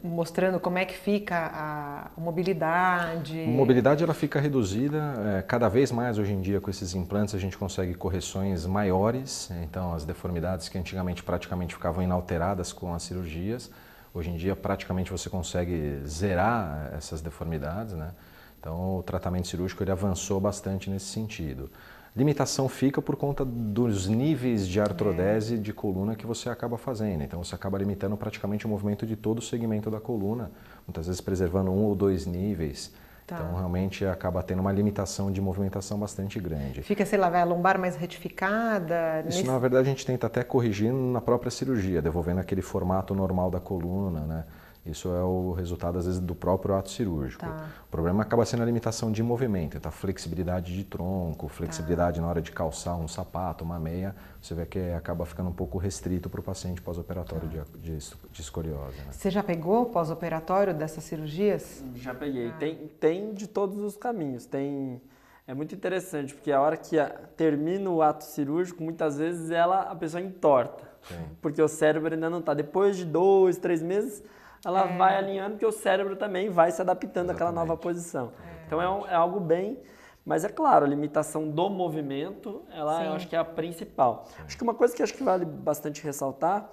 mostrando 0.03 0.61
como 0.61 0.79
é 0.79 0.85
que 0.85 0.97
fica 0.97 1.51
a 1.53 2.11
mobilidade? 2.17 3.37
Mobilidade 3.49 4.05
ela 4.05 4.15
fica 4.15 4.39
reduzida, 4.39 5.15
é, 5.39 5.43
cada 5.43 5.69
vez 5.69 5.91
mais 5.91 6.19
hoje 6.19 6.33
em 6.33 6.41
dia 6.41 6.61
com 6.61 6.71
esses 6.71 6.95
implantes 6.95 7.35
a 7.35 7.39
gente 7.39 7.59
consegue 7.59 7.95
correções 7.95 8.65
maiores, 8.65 9.51
então 9.63 9.93
as 9.93 10.05
deformidades 10.05 10.69
que 10.69 10.79
antigamente 10.79 11.23
praticamente 11.23 11.75
ficavam 11.75 12.03
inalteradas 12.03 12.73
com 12.73 12.95
as 12.95 13.03
cirurgias, 13.03 13.71
hoje 14.15 14.31
em 14.31 14.37
dia 14.37 14.55
praticamente 14.55 15.11
você 15.11 15.29
consegue 15.31 16.01
zerar 16.07 16.93
essas 16.95 17.21
deformidades, 17.21 17.95
né? 17.95 18.13
Então, 18.59 18.99
o 18.99 19.03
tratamento 19.03 19.49
cirúrgico 19.49 19.83
ele 19.83 19.91
avançou 19.91 20.41
bastante 20.41 20.89
nesse 20.89 21.07
sentido. 21.07 21.69
Limitação 22.15 22.69
fica 22.69 23.01
por 23.01 23.17
conta 23.17 23.45
dos 23.45 24.07
níveis 24.07 24.69
de 24.69 24.81
artrodese 24.81 25.59
de 25.59 25.73
coluna 25.73 26.15
que 26.15 26.27
você 26.27 26.49
acaba 26.51 26.77
fazendo. 26.79 27.23
Então, 27.23 27.43
você 27.43 27.55
acaba 27.55 27.79
limitando 27.79 28.17
praticamente 28.17 28.67
o 28.67 28.69
movimento 28.69 29.07
de 29.07 29.17
todo 29.17 29.39
o 29.39 29.43
segmento 29.43 29.91
da 29.91 29.99
coluna, 29.99 30.51
muitas 30.87 31.07
vezes 31.07 31.21
preservando 31.21 31.71
um 31.71 31.85
ou 31.85 31.97
dois 31.97 32.27
níveis. 32.27 32.93
Tá. 33.27 33.37
Então, 33.37 33.55
realmente 33.57 34.05
acaba 34.05 34.43
tendo 34.43 34.61
uma 34.61 34.73
limitação 34.73 35.31
de 35.31 35.41
movimentação 35.41 35.99
bastante 35.99 36.41
grande. 36.41 36.83
Fica, 36.83 37.07
sei 37.07 37.19
lá, 37.19 37.29
vai 37.29 37.41
a 37.41 37.45
lombar 37.45 37.79
mais 37.79 37.97
retificada? 37.97 39.21
Isso, 39.29 39.39
nesse... 39.39 39.51
na 39.51 39.59
verdade, 39.59 39.89
a 39.89 39.91
gente 39.91 40.05
tenta 40.05 40.27
até 40.27 40.43
corrigir 40.43 40.93
na 40.93 41.21
própria 41.21 41.51
cirurgia, 41.51 42.03
devolvendo 42.03 42.41
aquele 42.41 42.63
formato 42.63 43.15
normal 43.15 43.51
da 43.51 43.61
coluna, 43.61 44.21
né? 44.21 44.45
Isso 44.85 45.09
é 45.09 45.23
o 45.23 45.53
resultado, 45.53 45.97
às 45.97 46.07
vezes, 46.07 46.19
do 46.19 46.35
próprio 46.35 46.75
ato 46.75 46.91
cirúrgico. 46.91 47.47
Tá. 47.47 47.69
O 47.87 47.91
problema 47.91 48.23
acaba 48.23 48.45
sendo 48.45 48.65
a 48.65 48.67
limitação 48.67 49.13
de 49.13 49.23
movimento, 49.23 49.77
então, 49.77 49.89
a 49.89 49.93
flexibilidade 49.93 50.75
de 50.75 50.83
tronco, 50.83 51.47
flexibilidade 51.47 52.17
tá. 52.17 52.23
na 52.23 52.29
hora 52.29 52.43
de 52.43 52.51
calçar 52.51 52.97
um 52.97 53.07
sapato, 53.07 53.63
uma 53.63 53.79
meia, 53.79 54.15
você 54.41 54.55
vê 54.55 54.67
que 54.67 54.81
acaba 54.91 55.25
ficando 55.25 55.51
um 55.51 55.53
pouco 55.53 55.79
restrito 55.79 56.29
para 56.29 56.41
o 56.41 56.43
paciente 56.43 56.83
pós-operatório 56.83 57.49
tá. 57.49 57.65
de, 57.79 57.97
de, 57.97 57.99
de, 58.33 58.41
escoliose. 58.41 58.97
Né? 58.99 59.13
Você 59.13 59.31
já 59.31 59.43
pegou 59.43 59.87
pós-operatório 59.87 60.75
dessas 60.75 61.05
cirurgias? 61.05 61.85
Já 61.95 62.13
peguei. 62.13 62.49
Ah. 62.49 62.57
Tem, 62.59 62.77
tem 62.99 63.35
de 63.35 63.47
todos 63.47 63.79
os 63.79 63.97
caminhos. 63.97 64.47
Tem... 64.47 65.01
É 65.47 65.55
muito 65.55 65.75
interessante, 65.77 66.35
porque 66.35 66.51
a 66.51 66.61
hora 66.61 66.77
que 66.77 66.99
a, 66.99 67.09
termina 67.37 67.89
o 67.89 68.03
ato 68.03 68.25
cirúrgico, 68.25 68.83
muitas 68.83 69.19
vezes 69.19 69.53
ela, 69.53 69.83
a 69.83 69.95
pessoa 69.95 70.21
entorta. 70.21 70.91
Sim. 71.03 71.25
Porque 71.41 71.63
o 71.63 71.69
cérebro 71.69 72.13
ainda 72.15 72.29
não 72.29 72.41
está. 72.41 72.53
Depois 72.53 72.97
de 72.97 73.05
dois, 73.05 73.59
três 73.59 73.83
meses, 73.83 74.23
ela 74.65 74.89
é. 74.89 74.97
vai 74.97 75.17
alinhando 75.17 75.53
porque 75.53 75.67
o 75.67 75.73
cérebro 75.73 76.17
também 76.17 76.49
vai 76.49 76.71
se 76.71 76.81
adaptando 76.81 77.31
Exatamente. 77.31 77.37
àquela 77.37 77.53
nova 77.53 77.77
posição. 77.77 78.33
É. 78.45 78.67
Então 78.67 78.81
é, 78.81 78.89
um, 78.89 79.07
é, 79.07 79.15
algo 79.15 79.41
bem, 79.41 79.79
mas 80.25 80.45
é 80.45 80.49
claro, 80.49 80.85
a 80.85 80.89
limitação 80.89 81.49
do 81.49 81.69
movimento, 81.69 82.63
ela 82.71 83.05
eu 83.05 83.13
acho 83.13 83.29
que 83.29 83.37
é 83.37 83.39
a 83.39 83.45
principal. 83.45 84.25
Sim. 84.27 84.43
Acho 84.47 84.57
que 84.57 84.63
uma 84.63 84.75
coisa 84.75 84.95
que 84.95 85.03
acho 85.03 85.15
que 85.15 85.23
vale 85.23 85.45
bastante 85.45 86.03
ressaltar 86.03 86.71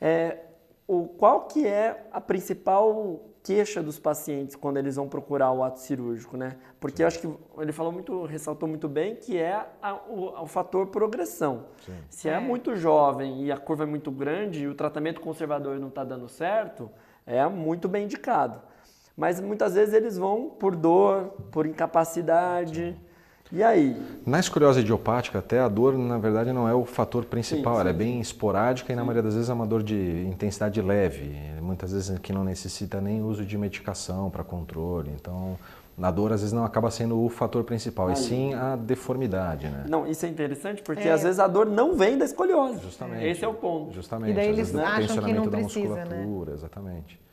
é 0.00 0.38
o 0.86 1.08
qual 1.08 1.46
que 1.46 1.66
é 1.66 2.06
a 2.12 2.20
principal 2.20 3.30
queixa 3.42 3.82
dos 3.82 3.98
pacientes 3.98 4.56
quando 4.56 4.78
eles 4.78 4.96
vão 4.96 5.06
procurar 5.06 5.52
o 5.52 5.62
ato 5.62 5.78
cirúrgico, 5.78 6.34
né? 6.34 6.56
Porque 6.80 7.02
eu 7.02 7.06
acho 7.06 7.20
que 7.20 7.28
ele 7.58 7.72
falou 7.72 7.92
muito, 7.92 8.24
ressaltou 8.24 8.66
muito 8.66 8.88
bem 8.88 9.16
que 9.16 9.36
é 9.36 9.66
a, 9.82 9.94
o, 9.94 10.42
o, 10.42 10.46
fator 10.46 10.86
progressão. 10.86 11.66
Sim. 11.84 11.92
Se 12.08 12.28
é. 12.28 12.32
é 12.32 12.40
muito 12.40 12.74
jovem 12.74 13.44
e 13.44 13.52
a 13.52 13.58
curva 13.58 13.82
é 13.82 13.86
muito 13.86 14.10
grande 14.10 14.62
e 14.62 14.66
o 14.66 14.74
tratamento 14.74 15.20
conservador 15.20 15.78
não 15.78 15.88
está 15.88 16.02
dando 16.02 16.26
certo, 16.26 16.90
é 17.26 17.46
muito 17.48 17.88
bem 17.88 18.04
indicado. 18.04 18.60
Mas 19.16 19.40
muitas 19.40 19.74
vezes 19.74 19.94
eles 19.94 20.18
vão 20.18 20.50
por 20.58 20.74
dor, 20.74 21.34
por 21.50 21.66
incapacidade. 21.66 22.96
E 23.52 23.62
aí? 23.62 23.96
Na 24.26 24.40
escoliose 24.40 24.80
idiopática, 24.80 25.38
até 25.38 25.60
a 25.60 25.68
dor, 25.68 25.96
na 25.96 26.18
verdade, 26.18 26.52
não 26.52 26.68
é 26.68 26.74
o 26.74 26.84
fator 26.84 27.24
principal. 27.24 27.74
Sim, 27.74 27.76
sim. 27.76 27.80
Ela 27.82 27.90
é 27.90 27.92
bem 27.92 28.20
esporádica 28.20 28.92
e, 28.92 28.96
na 28.96 29.02
maioria 29.02 29.22
das 29.22 29.34
vezes, 29.34 29.48
é 29.48 29.52
uma 29.52 29.66
dor 29.66 29.82
de 29.82 30.26
intensidade 30.26 30.82
leve. 30.82 31.36
Muitas 31.60 31.92
vezes 31.92 32.18
que 32.18 32.32
não 32.32 32.42
necessita 32.42 33.00
nem 33.00 33.22
uso 33.22 33.44
de 33.44 33.56
medicação 33.56 34.30
para 34.30 34.42
controle. 34.42 35.12
Então, 35.14 35.56
na 35.96 36.10
dor, 36.10 36.32
às 36.32 36.40
vezes, 36.40 36.52
não 36.52 36.64
acaba 36.64 36.90
sendo 36.90 37.20
o 37.20 37.28
fator 37.28 37.62
principal, 37.62 38.08
aí. 38.08 38.14
e 38.14 38.16
sim 38.16 38.54
a 38.54 38.74
deformidade, 38.74 39.68
né? 39.68 39.84
Não, 39.88 40.06
isso 40.06 40.26
é 40.26 40.28
interessante 40.28 40.82
porque, 40.82 41.08
é. 41.08 41.12
às 41.12 41.22
vezes, 41.22 41.38
a 41.38 41.46
dor 41.46 41.66
não 41.66 41.94
vem 41.94 42.18
da 42.18 42.24
escoliose. 42.24 42.80
Justamente. 42.80 43.24
Esse 43.24 43.44
é 43.44 43.48
o 43.48 43.54
ponto. 43.54 43.92
Justamente. 43.92 44.32
E 44.32 44.34
daí 44.34 44.48
eles 44.48 44.72
né? 44.72 44.84
acham 44.84 45.22
que 45.22 45.32
não 45.32 45.48
precisa, 45.48 45.94
da 45.94 46.04
né? 46.04 46.16
musculatura, 46.16 46.50
né? 46.50 46.56
exatamente. 46.56 47.24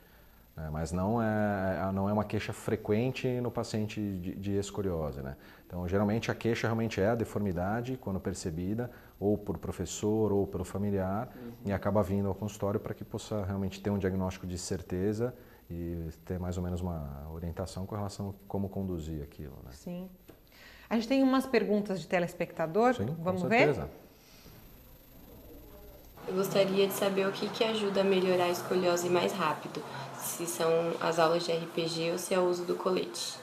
É, 0.56 0.68
mas 0.70 0.92
não 0.92 1.20
é, 1.20 1.90
não 1.94 2.08
é 2.08 2.12
uma 2.12 2.24
queixa 2.24 2.52
frequente 2.52 3.26
no 3.40 3.50
paciente 3.50 4.00
de, 4.00 4.34
de, 4.34 4.52
escoliose. 4.58 5.22
Né? 5.22 5.34
Então, 5.66 5.88
geralmente 5.88 6.30
a 6.30 6.34
queixa 6.34 6.66
realmente 6.66 7.00
é 7.00 7.08
a 7.08 7.14
deformidade, 7.14 7.96
quando 8.00 8.20
percebida, 8.20 8.90
ou 9.18 9.38
por 9.38 9.56
professor 9.56 10.30
ou 10.30 10.46
pelo 10.46 10.64
familiar, 10.64 11.30
uhum. 11.34 11.52
e 11.64 11.72
acaba 11.72 12.02
vindo 12.02 12.28
ao 12.28 12.34
consultório 12.34 12.78
para 12.78 12.92
que 12.92 13.02
possa 13.02 13.44
realmente 13.44 13.80
ter 13.80 13.90
um 13.90 13.98
diagnóstico 13.98 14.46
de 14.46 14.58
certeza 14.58 15.34
e 15.72 16.10
ter 16.24 16.38
mais 16.38 16.56
ou 16.56 16.62
menos 16.62 16.80
uma 16.80 17.26
orientação 17.32 17.86
com 17.86 17.94
relação 17.94 18.30
a 18.30 18.32
como 18.46 18.68
conduzir 18.68 19.22
aquilo. 19.22 19.56
Né? 19.64 19.70
Sim. 19.72 20.10
A 20.88 20.96
gente 20.96 21.08
tem 21.08 21.22
umas 21.22 21.46
perguntas 21.46 22.00
de 22.00 22.06
telespectador. 22.06 22.94
Sim, 22.94 23.16
Vamos 23.18 23.42
com 23.42 23.48
certeza. 23.48 23.82
ver? 23.86 23.90
Eu 26.28 26.34
gostaria 26.34 26.86
de 26.86 26.92
saber 26.92 27.26
o 27.26 27.32
que, 27.32 27.48
que 27.48 27.64
ajuda 27.64 28.02
a 28.02 28.04
melhorar 28.04 28.44
a 28.44 28.50
escoliose 28.50 29.08
mais 29.08 29.32
rápido 29.32 29.82
se 30.16 30.46
são 30.46 30.70
as 31.00 31.18
aulas 31.18 31.44
de 31.44 31.52
RPG 31.52 32.12
ou 32.12 32.18
se 32.18 32.32
é 32.32 32.38
o 32.38 32.48
uso 32.48 32.64
do 32.64 32.76
colete. 32.76 33.36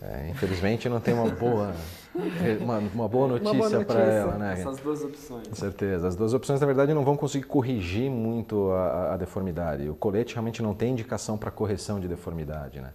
É, 0.00 0.28
infelizmente 0.30 0.88
não 0.88 1.00
tem 1.00 1.12
uma 1.12 1.28
boa, 1.28 1.74
uma, 2.60 2.78
uma 2.78 3.08
boa 3.08 3.28
notícia 3.28 3.84
para 3.84 4.00
ela, 4.00 4.38
né? 4.38 4.52
Essas 4.54 4.78
duas 4.78 5.02
opções. 5.02 5.48
Com 5.48 5.54
certeza. 5.54 6.08
As 6.08 6.16
duas 6.16 6.34
opções, 6.34 6.60
na 6.60 6.66
verdade, 6.66 6.92
não 6.94 7.04
vão 7.04 7.16
conseguir 7.16 7.46
corrigir 7.46 8.10
muito 8.10 8.70
a, 8.72 9.14
a 9.14 9.16
deformidade. 9.16 9.88
O 9.88 9.94
colete 9.94 10.34
realmente 10.34 10.62
não 10.62 10.74
tem 10.74 10.92
indicação 10.92 11.38
para 11.38 11.50
correção 11.50 12.00
de 12.00 12.08
deformidade, 12.08 12.80
né? 12.80 12.92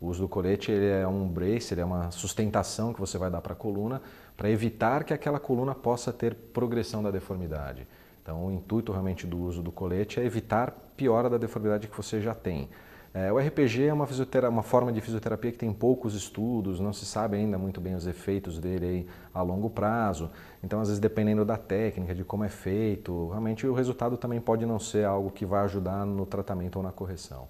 O 0.00 0.08
uso 0.08 0.22
do 0.22 0.28
colete 0.28 0.70
ele 0.70 0.86
é 0.86 1.08
um 1.08 1.26
brace, 1.26 1.72
ele 1.72 1.80
é 1.80 1.84
uma 1.84 2.10
sustentação 2.10 2.92
que 2.92 3.00
você 3.00 3.16
vai 3.16 3.30
dar 3.30 3.40
para 3.40 3.54
a 3.54 3.56
coluna 3.56 4.02
para 4.36 4.50
evitar 4.50 5.04
que 5.04 5.14
aquela 5.14 5.40
coluna 5.40 5.74
possa 5.74 6.12
ter 6.12 6.34
progressão 6.34 7.02
da 7.02 7.10
deformidade. 7.10 7.86
Então, 8.22 8.44
o 8.44 8.52
intuito 8.52 8.92
realmente 8.92 9.26
do 9.26 9.38
uso 9.38 9.62
do 9.62 9.72
colete 9.72 10.20
é 10.20 10.24
evitar 10.24 10.74
piora 10.96 11.30
da 11.30 11.38
deformidade 11.38 11.86
que 11.88 11.96
você 11.96 12.20
já 12.20 12.34
tem. 12.34 12.68
É, 13.18 13.32
o 13.32 13.38
RPG 13.38 13.84
é 13.84 13.92
uma, 13.94 14.06
uma, 14.50 14.62
forma 14.62 14.92
de 14.92 15.00
fisioterapia 15.00 15.50
que 15.50 15.56
tem 15.56 15.72
poucos 15.72 16.14
estudos, 16.14 16.78
não 16.78 16.92
se 16.92 17.06
sabe 17.06 17.38
ainda 17.38 17.56
muito 17.56 17.80
bem 17.80 17.94
os 17.94 18.06
efeitos 18.06 18.58
dele 18.58 18.86
aí 18.86 19.06
a 19.32 19.40
longo 19.40 19.70
prazo. 19.70 20.30
Então, 20.62 20.82
às 20.82 20.88
vezes, 20.88 21.00
dependendo 21.00 21.42
da 21.42 21.56
técnica, 21.56 22.14
de 22.14 22.22
como 22.24 22.44
é 22.44 22.50
feito, 22.50 23.30
realmente 23.30 23.66
o 23.66 23.72
resultado 23.72 24.18
também 24.18 24.38
pode 24.38 24.66
não 24.66 24.78
ser 24.78 25.06
algo 25.06 25.30
que 25.30 25.46
vai 25.46 25.64
ajudar 25.64 26.04
no 26.04 26.26
tratamento 26.26 26.76
ou 26.76 26.82
na 26.82 26.92
correção. 26.92 27.48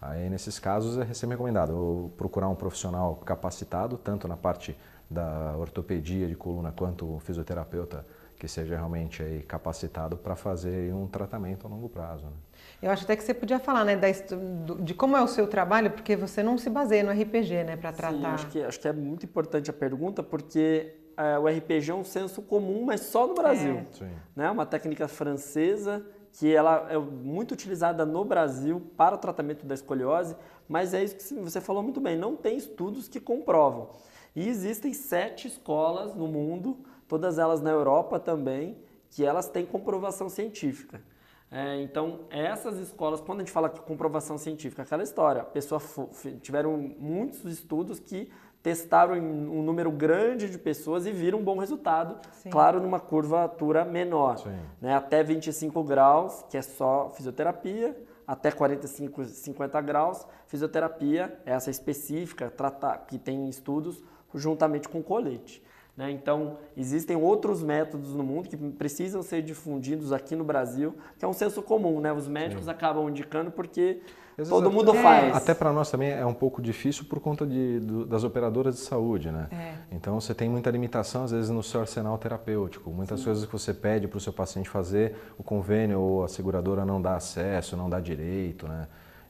Aí, 0.00 0.30
nesses 0.30 0.60
casos, 0.60 0.96
é 0.96 1.12
sempre 1.12 1.34
recomendado 1.34 2.12
procurar 2.16 2.48
um 2.48 2.54
profissional 2.54 3.16
capacitado, 3.16 3.98
tanto 3.98 4.28
na 4.28 4.36
parte 4.36 4.78
da 5.10 5.56
ortopedia 5.58 6.28
de 6.28 6.36
coluna 6.36 6.70
quanto 6.70 7.16
o 7.16 7.18
fisioterapeuta 7.18 8.06
que 8.38 8.46
seja 8.46 8.76
realmente 8.76 9.20
aí 9.20 9.42
capacitado 9.42 10.16
para 10.16 10.36
fazer 10.36 10.94
um 10.94 11.08
tratamento 11.08 11.66
a 11.66 11.70
longo 11.70 11.88
prazo. 11.88 12.26
Né? 12.26 12.32
Eu 12.80 12.90
acho 12.90 13.04
até 13.04 13.16
que 13.16 13.24
você 13.24 13.34
podia 13.34 13.58
falar 13.58 13.84
né, 13.84 13.98
de 14.80 14.94
como 14.94 15.16
é 15.16 15.22
o 15.22 15.26
seu 15.26 15.48
trabalho, 15.48 15.90
porque 15.90 16.14
você 16.14 16.42
não 16.42 16.56
se 16.56 16.70
baseia 16.70 17.02
no 17.02 17.10
RPG 17.10 17.64
né, 17.64 17.76
para 17.76 17.92
tratar. 17.92 18.16
Sim, 18.16 18.24
acho 18.26 18.46
que, 18.48 18.62
acho 18.62 18.80
que 18.80 18.88
é 18.88 18.92
muito 18.92 19.26
importante 19.26 19.68
a 19.68 19.72
pergunta, 19.72 20.22
porque 20.22 20.94
é, 21.16 21.36
o 21.38 21.48
RPG 21.48 21.90
é 21.90 21.94
um 21.94 22.04
senso 22.04 22.40
comum, 22.40 22.84
mas 22.84 23.00
só 23.00 23.26
no 23.26 23.34
Brasil. 23.34 23.82
É. 24.00 24.06
Né? 24.36 24.50
Uma 24.50 24.64
técnica 24.64 25.08
francesa 25.08 26.06
que 26.32 26.54
ela 26.54 26.86
é 26.88 26.96
muito 26.96 27.52
utilizada 27.52 28.06
no 28.06 28.24
Brasil 28.24 28.80
para 28.96 29.16
o 29.16 29.18
tratamento 29.18 29.66
da 29.66 29.74
escoliose, 29.74 30.36
mas 30.68 30.94
é 30.94 31.02
isso 31.02 31.16
que 31.16 31.34
você 31.34 31.60
falou 31.60 31.82
muito 31.82 32.00
bem, 32.00 32.16
não 32.16 32.36
tem 32.36 32.56
estudos 32.56 33.08
que 33.08 33.18
comprovam. 33.18 33.90
E 34.36 34.46
existem 34.48 34.92
sete 34.92 35.48
escolas 35.48 36.14
no 36.14 36.28
mundo 36.28 36.78
todas 37.08 37.38
elas 37.38 37.60
na 37.60 37.70
Europa 37.70 38.20
também, 38.20 38.76
que 39.10 39.24
elas 39.24 39.48
têm 39.48 39.66
comprovação 39.66 40.28
científica. 40.28 41.00
É, 41.50 41.80
então, 41.80 42.20
essas 42.30 42.78
escolas, 42.78 43.20
quando 43.20 43.40
a 43.40 43.42
gente 43.42 43.52
fala 43.52 43.68
de 43.68 43.80
comprovação 43.80 44.36
científica, 44.36 44.82
aquela 44.82 45.02
história, 45.02 45.42
a 45.42 45.44
pessoa 45.44 45.80
tiveram 46.42 46.76
muitos 46.76 47.44
estudos 47.44 47.98
que 47.98 48.30
testaram 48.62 49.14
um 49.14 49.62
número 49.62 49.90
grande 49.90 50.50
de 50.50 50.58
pessoas 50.58 51.06
e 51.06 51.12
viram 51.12 51.38
um 51.38 51.44
bom 51.44 51.58
resultado, 51.58 52.18
Sim. 52.32 52.50
claro, 52.50 52.80
numa 52.80 53.00
curvatura 53.00 53.84
menor. 53.84 54.36
Né? 54.80 54.94
Até 54.94 55.22
25 55.22 55.82
graus, 55.84 56.44
que 56.50 56.56
é 56.56 56.62
só 56.62 57.10
fisioterapia, 57.14 57.96
até 58.26 58.50
45, 58.50 59.24
50 59.24 59.80
graus, 59.80 60.26
fisioterapia, 60.46 61.40
essa 61.46 61.70
específica, 61.70 62.50
tratar, 62.50 63.06
que 63.06 63.18
tem 63.18 63.48
estudos 63.48 64.02
juntamente 64.34 64.86
com 64.86 65.02
colete. 65.02 65.62
Né? 65.98 66.12
Então, 66.12 66.58
existem 66.76 67.16
outros 67.16 67.60
métodos 67.60 68.14
no 68.14 68.22
mundo 68.22 68.48
que 68.48 68.56
precisam 68.56 69.20
ser 69.20 69.42
difundidos 69.42 70.12
aqui 70.12 70.36
no 70.36 70.44
Brasil, 70.44 70.94
que 71.18 71.24
é 71.24 71.28
um 71.28 71.32
senso 71.32 71.60
comum. 71.60 72.00
Né? 72.00 72.12
Os 72.12 72.28
médicos 72.28 72.66
Sim. 72.66 72.70
acabam 72.70 73.08
indicando 73.08 73.50
porque 73.50 74.00
todo 74.48 74.70
mundo 74.70 74.92
até, 74.92 75.02
faz. 75.02 75.36
Até 75.36 75.54
para 75.54 75.72
nós 75.72 75.90
também 75.90 76.12
é 76.12 76.24
um 76.24 76.32
pouco 76.32 76.62
difícil 76.62 77.04
por 77.06 77.18
conta 77.18 77.44
de, 77.44 77.80
do, 77.80 78.06
das 78.06 78.22
operadoras 78.22 78.76
de 78.76 78.82
saúde. 78.82 79.32
Né? 79.32 79.48
É. 79.50 79.74
Então, 79.90 80.20
você 80.20 80.32
tem 80.32 80.48
muita 80.48 80.70
limitação, 80.70 81.24
às 81.24 81.32
vezes, 81.32 81.50
no 81.50 81.64
seu 81.64 81.80
arsenal 81.80 82.16
terapêutico. 82.16 82.90
Muitas 82.90 83.18
Sim. 83.18 83.24
coisas 83.24 83.44
que 83.44 83.50
você 83.50 83.74
pede 83.74 84.06
para 84.06 84.18
o 84.18 84.20
seu 84.20 84.32
paciente 84.32 84.68
fazer, 84.68 85.16
o 85.36 85.42
convênio 85.42 85.98
ou 85.98 86.22
a 86.22 86.28
seguradora 86.28 86.84
não 86.84 87.02
dá 87.02 87.16
acesso, 87.16 87.76
não 87.76 87.90
dá 87.90 87.98
direito. 87.98 88.68
Né? 88.68 88.86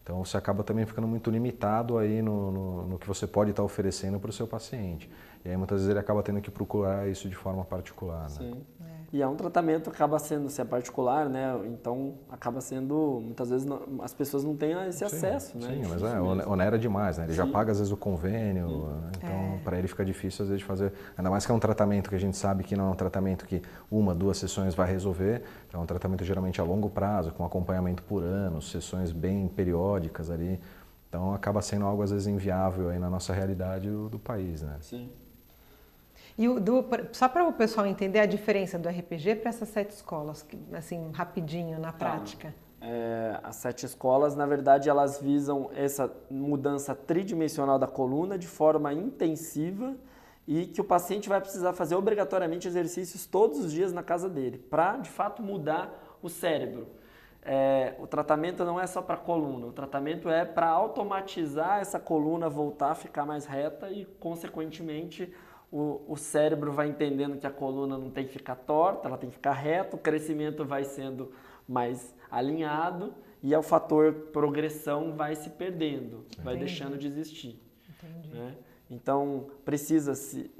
Então 0.08 0.24
você 0.24 0.38
acaba 0.38 0.64
também 0.64 0.86
ficando 0.86 1.06
muito 1.06 1.30
limitado 1.30 1.98
aí 1.98 2.22
no, 2.22 2.50
no, 2.50 2.86
no 2.86 2.98
que 2.98 3.06
você 3.06 3.26
pode 3.26 3.50
estar 3.50 3.62
oferecendo 3.62 4.18
para 4.18 4.30
o 4.30 4.32
seu 4.32 4.46
paciente. 4.46 5.06
E 5.44 5.50
aí 5.50 5.56
muitas 5.58 5.80
vezes 5.80 5.90
ele 5.90 5.98
acaba 5.98 6.22
tendo 6.22 6.40
que 6.40 6.50
procurar 6.50 7.06
isso 7.06 7.28
de 7.28 7.34
forma 7.34 7.62
particular. 7.62 8.22
Né? 8.22 8.28
Sim. 8.30 8.66
É. 8.80 8.97
E 9.10 9.22
é 9.22 9.26
um 9.26 9.36
tratamento 9.36 9.90
que 9.90 9.96
acaba 9.96 10.18
sendo, 10.18 10.50
se 10.50 10.60
é 10.60 10.64
particular, 10.66 11.30
né? 11.30 11.58
Então 11.64 12.14
acaba 12.28 12.60
sendo, 12.60 13.22
muitas 13.24 13.48
vezes 13.48 13.64
não, 13.64 13.80
as 14.02 14.12
pessoas 14.12 14.44
não 14.44 14.54
têm 14.54 14.72
esse 14.86 14.98
sim, 14.98 15.04
acesso, 15.06 15.56
né? 15.56 15.68
Sim, 15.68 15.88
mas 15.88 16.02
é, 16.02 16.20
onera 16.20 16.78
demais, 16.78 17.16
né? 17.16 17.24
Ele 17.24 17.32
sim. 17.32 17.38
já 17.38 17.46
paga 17.46 17.72
às 17.72 17.78
vezes 17.78 17.90
o 17.90 17.96
convênio, 17.96 19.00
então 19.16 19.30
é. 19.30 19.60
para 19.64 19.78
ele 19.78 19.88
fica 19.88 20.04
difícil 20.04 20.42
às 20.42 20.50
vezes 20.50 20.62
fazer, 20.62 20.92
ainda 21.16 21.30
mais 21.30 21.46
que 21.46 21.50
é 21.50 21.54
um 21.54 21.58
tratamento 21.58 22.10
que 22.10 22.16
a 22.16 22.20
gente 22.20 22.36
sabe 22.36 22.62
que 22.62 22.76
não 22.76 22.88
é 22.88 22.90
um 22.90 22.94
tratamento 22.94 23.46
que 23.46 23.62
uma, 23.90 24.14
duas 24.14 24.36
sessões 24.36 24.74
vai 24.74 24.90
resolver, 24.90 25.42
então 25.66 25.80
é 25.80 25.82
um 25.82 25.86
tratamento 25.86 26.22
geralmente 26.22 26.60
a 26.60 26.64
longo 26.64 26.90
prazo, 26.90 27.32
com 27.32 27.46
acompanhamento 27.46 28.02
por 28.02 28.22
ano, 28.22 28.60
sessões 28.60 29.10
bem 29.10 29.48
periódicas 29.48 30.30
ali, 30.30 30.60
então 31.08 31.32
acaba 31.32 31.62
sendo 31.62 31.86
algo 31.86 32.02
às 32.02 32.10
vezes 32.10 32.26
inviável 32.26 32.90
aí 32.90 32.98
na 32.98 33.08
nossa 33.08 33.32
realidade 33.32 33.88
do, 33.88 34.10
do 34.10 34.18
país, 34.18 34.60
né? 34.60 34.76
Sim. 34.82 35.08
E 36.38 36.48
o, 36.48 36.60
do, 36.60 36.84
só 37.12 37.28
para 37.28 37.44
o 37.44 37.52
pessoal 37.52 37.84
entender 37.84 38.20
a 38.20 38.26
diferença 38.26 38.78
do 38.78 38.88
RPG 38.88 39.34
para 39.36 39.48
essas 39.48 39.68
sete 39.68 39.90
escolas, 39.90 40.46
assim, 40.72 41.10
rapidinho, 41.12 41.80
na 41.80 41.90
tá. 41.90 41.98
prática. 41.98 42.54
É, 42.80 43.40
as 43.42 43.56
sete 43.56 43.84
escolas, 43.84 44.36
na 44.36 44.46
verdade, 44.46 44.88
elas 44.88 45.20
visam 45.20 45.68
essa 45.74 46.08
mudança 46.30 46.94
tridimensional 46.94 47.76
da 47.76 47.88
coluna 47.88 48.38
de 48.38 48.46
forma 48.46 48.92
intensiva 48.92 49.96
e 50.46 50.66
que 50.66 50.80
o 50.80 50.84
paciente 50.84 51.28
vai 51.28 51.40
precisar 51.40 51.72
fazer 51.72 51.96
obrigatoriamente 51.96 52.68
exercícios 52.68 53.26
todos 53.26 53.58
os 53.58 53.72
dias 53.72 53.92
na 53.92 54.04
casa 54.04 54.28
dele, 54.28 54.58
para 54.58 54.96
de 54.96 55.10
fato 55.10 55.42
mudar 55.42 56.18
o 56.22 56.28
cérebro. 56.28 56.86
É, 57.42 57.96
o 57.98 58.06
tratamento 58.06 58.64
não 58.64 58.78
é 58.78 58.86
só 58.86 59.02
para 59.02 59.16
a 59.16 59.18
coluna, 59.18 59.66
o 59.66 59.72
tratamento 59.72 60.28
é 60.28 60.44
para 60.44 60.68
automatizar 60.68 61.80
essa 61.80 61.98
coluna 61.98 62.48
voltar 62.48 62.92
a 62.92 62.94
ficar 62.94 63.26
mais 63.26 63.44
reta 63.44 63.90
e, 63.90 64.04
consequentemente, 64.20 65.32
o, 65.70 66.00
o 66.08 66.16
cérebro 66.16 66.72
vai 66.72 66.88
entendendo 66.88 67.36
que 67.36 67.46
a 67.46 67.50
coluna 67.50 67.98
não 67.98 68.10
tem 68.10 68.26
que 68.26 68.32
ficar 68.32 68.56
torta, 68.56 69.08
ela 69.08 69.18
tem 69.18 69.28
que 69.28 69.36
ficar 69.36 69.52
reta, 69.52 69.96
o 69.96 69.98
crescimento 69.98 70.64
vai 70.64 70.84
sendo 70.84 71.32
mais 71.68 72.14
alinhado 72.30 73.14
e 73.42 73.54
o 73.54 73.62
fator 73.62 74.12
progressão 74.32 75.14
vai 75.14 75.34
se 75.36 75.50
perdendo, 75.50 76.24
Entendi. 76.26 76.42
vai 76.42 76.56
deixando 76.56 76.96
de 76.96 77.06
existir. 77.06 77.60
Né? 78.32 78.54
Então, 78.90 79.48
precisa 79.64 80.14
se. 80.14 80.50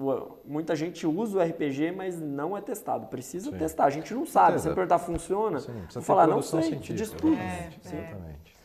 Muita 0.45 0.77
gente 0.77 1.07
usa 1.07 1.39
o 1.39 1.43
RPG, 1.43 1.93
mas 1.93 2.21
não 2.21 2.57
é 2.57 2.61
testado. 2.61 3.07
Precisa 3.07 3.51
Sim. 3.51 3.57
testar. 3.57 3.87
A 3.87 3.91
gente 3.91 4.13
não 4.13 4.27
sabe. 4.27 4.61
Se 4.61 4.69
perguntar 4.69 4.99
funciona, 4.99 5.61
Sim, 5.61 5.73
falar, 6.03 6.27
não 6.27 6.43
sei, 6.43 6.77
diz 6.77 7.11
tudo. 7.11 7.35
É, 7.35 7.71
Exatamente. 7.83 8.59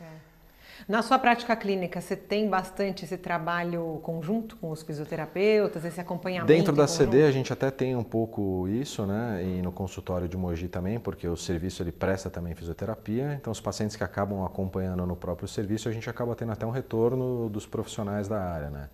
Na 0.88 1.02
sua 1.02 1.18
prática 1.18 1.54
clínica, 1.56 2.00
você 2.00 2.16
tem 2.16 2.48
bastante 2.48 3.04
esse 3.04 3.16
trabalho 3.16 4.00
conjunto 4.02 4.56
com 4.56 4.70
os 4.70 4.82
fisioterapeutas, 4.82 5.84
esse 5.84 6.00
acompanhamento? 6.00 6.46
Dentro 6.52 6.74
da 6.74 6.86
CD 6.86 7.24
a 7.24 7.30
gente 7.30 7.52
até 7.52 7.70
tem 7.70 7.96
um 7.96 8.02
pouco 8.02 8.68
isso, 8.68 9.06
né? 9.06 9.42
E 9.42 9.62
no 9.62 9.72
consultório 9.72 10.28
de 10.28 10.36
Mogi 10.36 10.68
também, 10.68 10.98
porque 10.98 11.26
o 11.26 11.36
serviço 11.36 11.82
ele 11.82 11.92
presta 11.92 12.28
também 12.28 12.54
fisioterapia. 12.54 13.34
Então 13.40 13.50
os 13.50 13.60
pacientes 13.60 13.96
que 13.96 14.04
acabam 14.04 14.44
acompanhando 14.44 15.06
no 15.06 15.16
próprio 15.16 15.48
serviço, 15.48 15.88
a 15.88 15.92
gente 15.92 16.08
acaba 16.10 16.34
tendo 16.34 16.52
até 16.52 16.66
um 16.66 16.70
retorno 16.70 17.48
dos 17.48 17.66
profissionais 17.66 18.28
da 18.28 18.40
área, 18.40 18.70
né? 18.70 18.88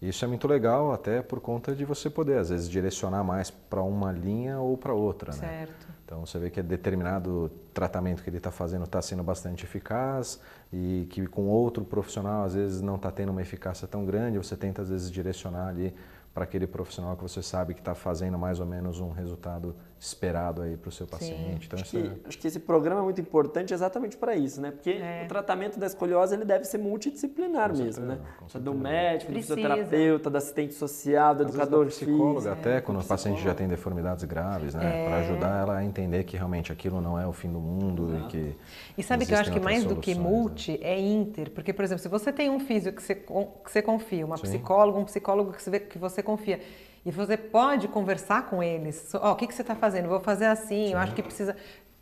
Isso 0.00 0.24
é 0.24 0.28
muito 0.28 0.46
legal, 0.46 0.92
até 0.92 1.22
por 1.22 1.40
conta 1.40 1.74
de 1.74 1.84
você 1.84 2.10
poder, 2.10 2.38
às 2.38 2.50
vezes, 2.50 2.68
direcionar 2.68 3.24
mais 3.24 3.50
para 3.50 3.82
uma 3.82 4.12
linha 4.12 4.58
ou 4.60 4.76
para 4.76 4.92
outra. 4.92 5.32
Né? 5.32 5.38
Certo. 5.38 5.86
Então 6.04 6.24
você 6.24 6.38
vê 6.38 6.50
que 6.50 6.62
determinado 6.62 7.50
tratamento 7.74 8.22
que 8.22 8.30
ele 8.30 8.36
está 8.36 8.52
fazendo 8.52 8.84
está 8.84 9.02
sendo 9.02 9.24
bastante 9.24 9.64
eficaz 9.64 10.40
e 10.72 11.06
que 11.10 11.26
com 11.26 11.46
outro 11.46 11.84
profissional 11.84 12.44
às 12.44 12.54
vezes 12.54 12.80
não 12.80 12.94
está 12.94 13.10
tendo 13.10 13.30
uma 13.30 13.42
eficácia 13.42 13.88
tão 13.88 14.04
grande, 14.04 14.38
você 14.38 14.56
tenta 14.56 14.82
às 14.82 14.88
vezes 14.88 15.10
direcionar 15.10 15.66
ali 15.66 15.92
para 16.32 16.44
aquele 16.44 16.66
profissional 16.66 17.16
que 17.16 17.22
você 17.22 17.42
sabe 17.42 17.74
que 17.74 17.80
está 17.80 17.94
fazendo 17.94 18.38
mais 18.38 18.60
ou 18.60 18.66
menos 18.66 19.00
um 19.00 19.10
resultado 19.10 19.74
esperado 19.98 20.62
aí 20.62 20.76
para 20.76 20.88
o 20.88 20.92
seu 20.92 21.06
paciente. 21.06 21.66
Então, 21.66 21.78
acho, 21.80 21.90
que, 21.90 21.96
é... 21.96 22.28
acho 22.28 22.38
que 22.38 22.46
esse 22.46 22.60
programa 22.60 23.00
é 23.00 23.04
muito 23.04 23.20
importante 23.20 23.72
exatamente 23.72 24.16
para 24.16 24.36
isso, 24.36 24.60
né? 24.60 24.70
Porque 24.70 24.90
é. 24.90 25.22
o 25.24 25.28
tratamento 25.28 25.78
da 25.78 25.86
escoliose 25.86 26.34
ele 26.34 26.44
deve 26.44 26.64
ser 26.64 26.78
multidisciplinar 26.78 27.70
com 27.70 27.78
mesmo, 27.78 27.92
certeza, 27.92 28.06
né? 28.06 28.20
Precisa 28.38 28.62
do 28.62 28.74
médico, 28.74 29.32
Precisa. 29.32 29.54
do 29.54 29.60
fisioterapeuta, 29.60 30.30
do 30.30 30.36
assistente 30.36 30.74
social, 30.74 31.34
do 31.34 31.44
Às 31.44 31.48
educador 31.48 31.84
vezes, 31.84 31.98
psicóloga 31.98 32.52
até 32.52 32.80
quando 32.80 33.00
o 33.00 33.04
paciente 33.04 33.42
já 33.42 33.54
tem 33.54 33.66
deformidades 33.66 34.24
graves, 34.24 34.74
né? 34.74 35.04
É. 35.04 35.08
Para 35.08 35.16
ajudar 35.18 35.60
ela 35.62 35.76
a 35.78 35.84
entender 35.84 36.24
que 36.24 36.36
realmente 36.36 36.70
aquilo 36.70 37.00
não 37.00 37.18
é 37.18 37.26
o 37.26 37.32
fim 37.32 37.50
do 37.50 37.58
mundo 37.58 38.14
Exato. 38.14 38.36
e 38.36 38.40
que 38.40 38.56
E 38.98 39.02
sabe 39.02 39.24
que 39.24 39.32
eu 39.32 39.38
acho 39.38 39.52
que 39.52 39.60
mais 39.60 39.84
do 39.84 39.96
que 39.96 40.14
multi 40.14 40.72
né? 40.72 40.78
é 40.82 41.00
inter, 41.00 41.50
porque 41.50 41.72
por 41.72 41.84
exemplo, 41.84 42.02
se 42.02 42.08
você 42.08 42.32
tem 42.32 42.50
um 42.50 42.60
físico 42.60 42.96
que 42.96 43.02
você, 43.02 43.14
que 43.14 43.72
você 43.72 43.80
confia, 43.80 44.26
uma 44.26 44.36
Sim. 44.36 44.42
psicóloga, 44.42 44.98
um 44.98 45.04
psicólogo 45.04 45.52
que 45.52 45.62
você, 45.62 45.80
que 45.80 45.98
você 45.98 46.22
confia, 46.22 46.60
e 47.06 47.10
você 47.12 47.36
pode 47.36 47.86
conversar 47.86 48.46
com 48.46 48.60
eles. 48.60 49.14
Ó, 49.14 49.30
oh, 49.30 49.32
o 49.32 49.36
que, 49.36 49.46
que 49.46 49.54
você 49.54 49.62
está 49.62 49.76
fazendo? 49.76 50.08
Vou 50.08 50.18
fazer 50.18 50.46
assim, 50.46 50.88
Sim. 50.88 50.92
eu 50.92 50.98
acho 50.98 51.14
que 51.14 51.22
precisa. 51.22 51.54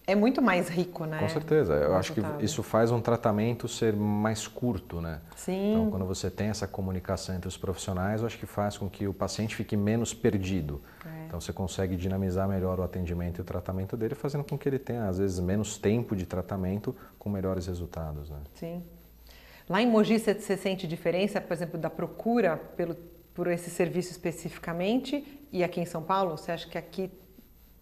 É 0.06 0.14
muito 0.14 0.40
mais 0.40 0.68
rico, 0.68 1.04
né? 1.04 1.18
Com 1.18 1.28
certeza. 1.28 1.74
Eu 1.74 1.94
acho 1.94 2.14
que 2.14 2.22
isso 2.40 2.62
faz 2.62 2.90
um 2.90 3.00
tratamento 3.00 3.68
ser 3.68 3.94
mais 3.94 4.48
curto, 4.48 5.02
né? 5.02 5.20
Sim. 5.36 5.72
Então, 5.72 5.90
quando 5.90 6.06
você 6.06 6.30
tem 6.30 6.48
essa 6.48 6.66
comunicação 6.66 7.34
entre 7.34 7.48
os 7.48 7.56
profissionais, 7.56 8.22
eu 8.22 8.26
acho 8.26 8.38
que 8.38 8.46
faz 8.46 8.78
com 8.78 8.88
que 8.88 9.06
o 9.06 9.12
paciente 9.12 9.54
fique 9.54 9.76
menos 9.76 10.14
perdido. 10.14 10.82
É. 11.04 11.26
Então, 11.26 11.38
você 11.38 11.52
consegue 11.52 11.96
dinamizar 11.96 12.48
melhor 12.48 12.80
o 12.80 12.82
atendimento 12.82 13.38
e 13.38 13.42
o 13.42 13.44
tratamento 13.44 13.98
dele, 13.98 14.14
fazendo 14.14 14.44
com 14.44 14.56
que 14.56 14.66
ele 14.66 14.78
tenha, 14.78 15.06
às 15.06 15.18
vezes, 15.18 15.38
menos 15.38 15.76
tempo 15.76 16.16
de 16.16 16.24
tratamento 16.24 16.96
com 17.18 17.28
melhores 17.28 17.66
resultados, 17.66 18.30
né? 18.30 18.38
Sim. 18.54 18.82
Lá 19.68 19.80
em 19.80 19.86
Mogi, 19.86 20.18
você 20.18 20.56
sente 20.56 20.86
diferença, 20.86 21.40
por 21.40 21.52
exemplo, 21.52 21.78
da 21.78 21.88
procura 21.88 22.56
pelo 22.56 22.94
por 23.34 23.48
esse 23.48 23.68
serviço 23.68 24.12
especificamente 24.12 25.46
e 25.52 25.64
aqui 25.64 25.80
em 25.80 25.84
São 25.84 26.02
Paulo? 26.02 26.38
Você 26.38 26.52
acha 26.52 26.68
que 26.68 26.78
aqui 26.78 27.10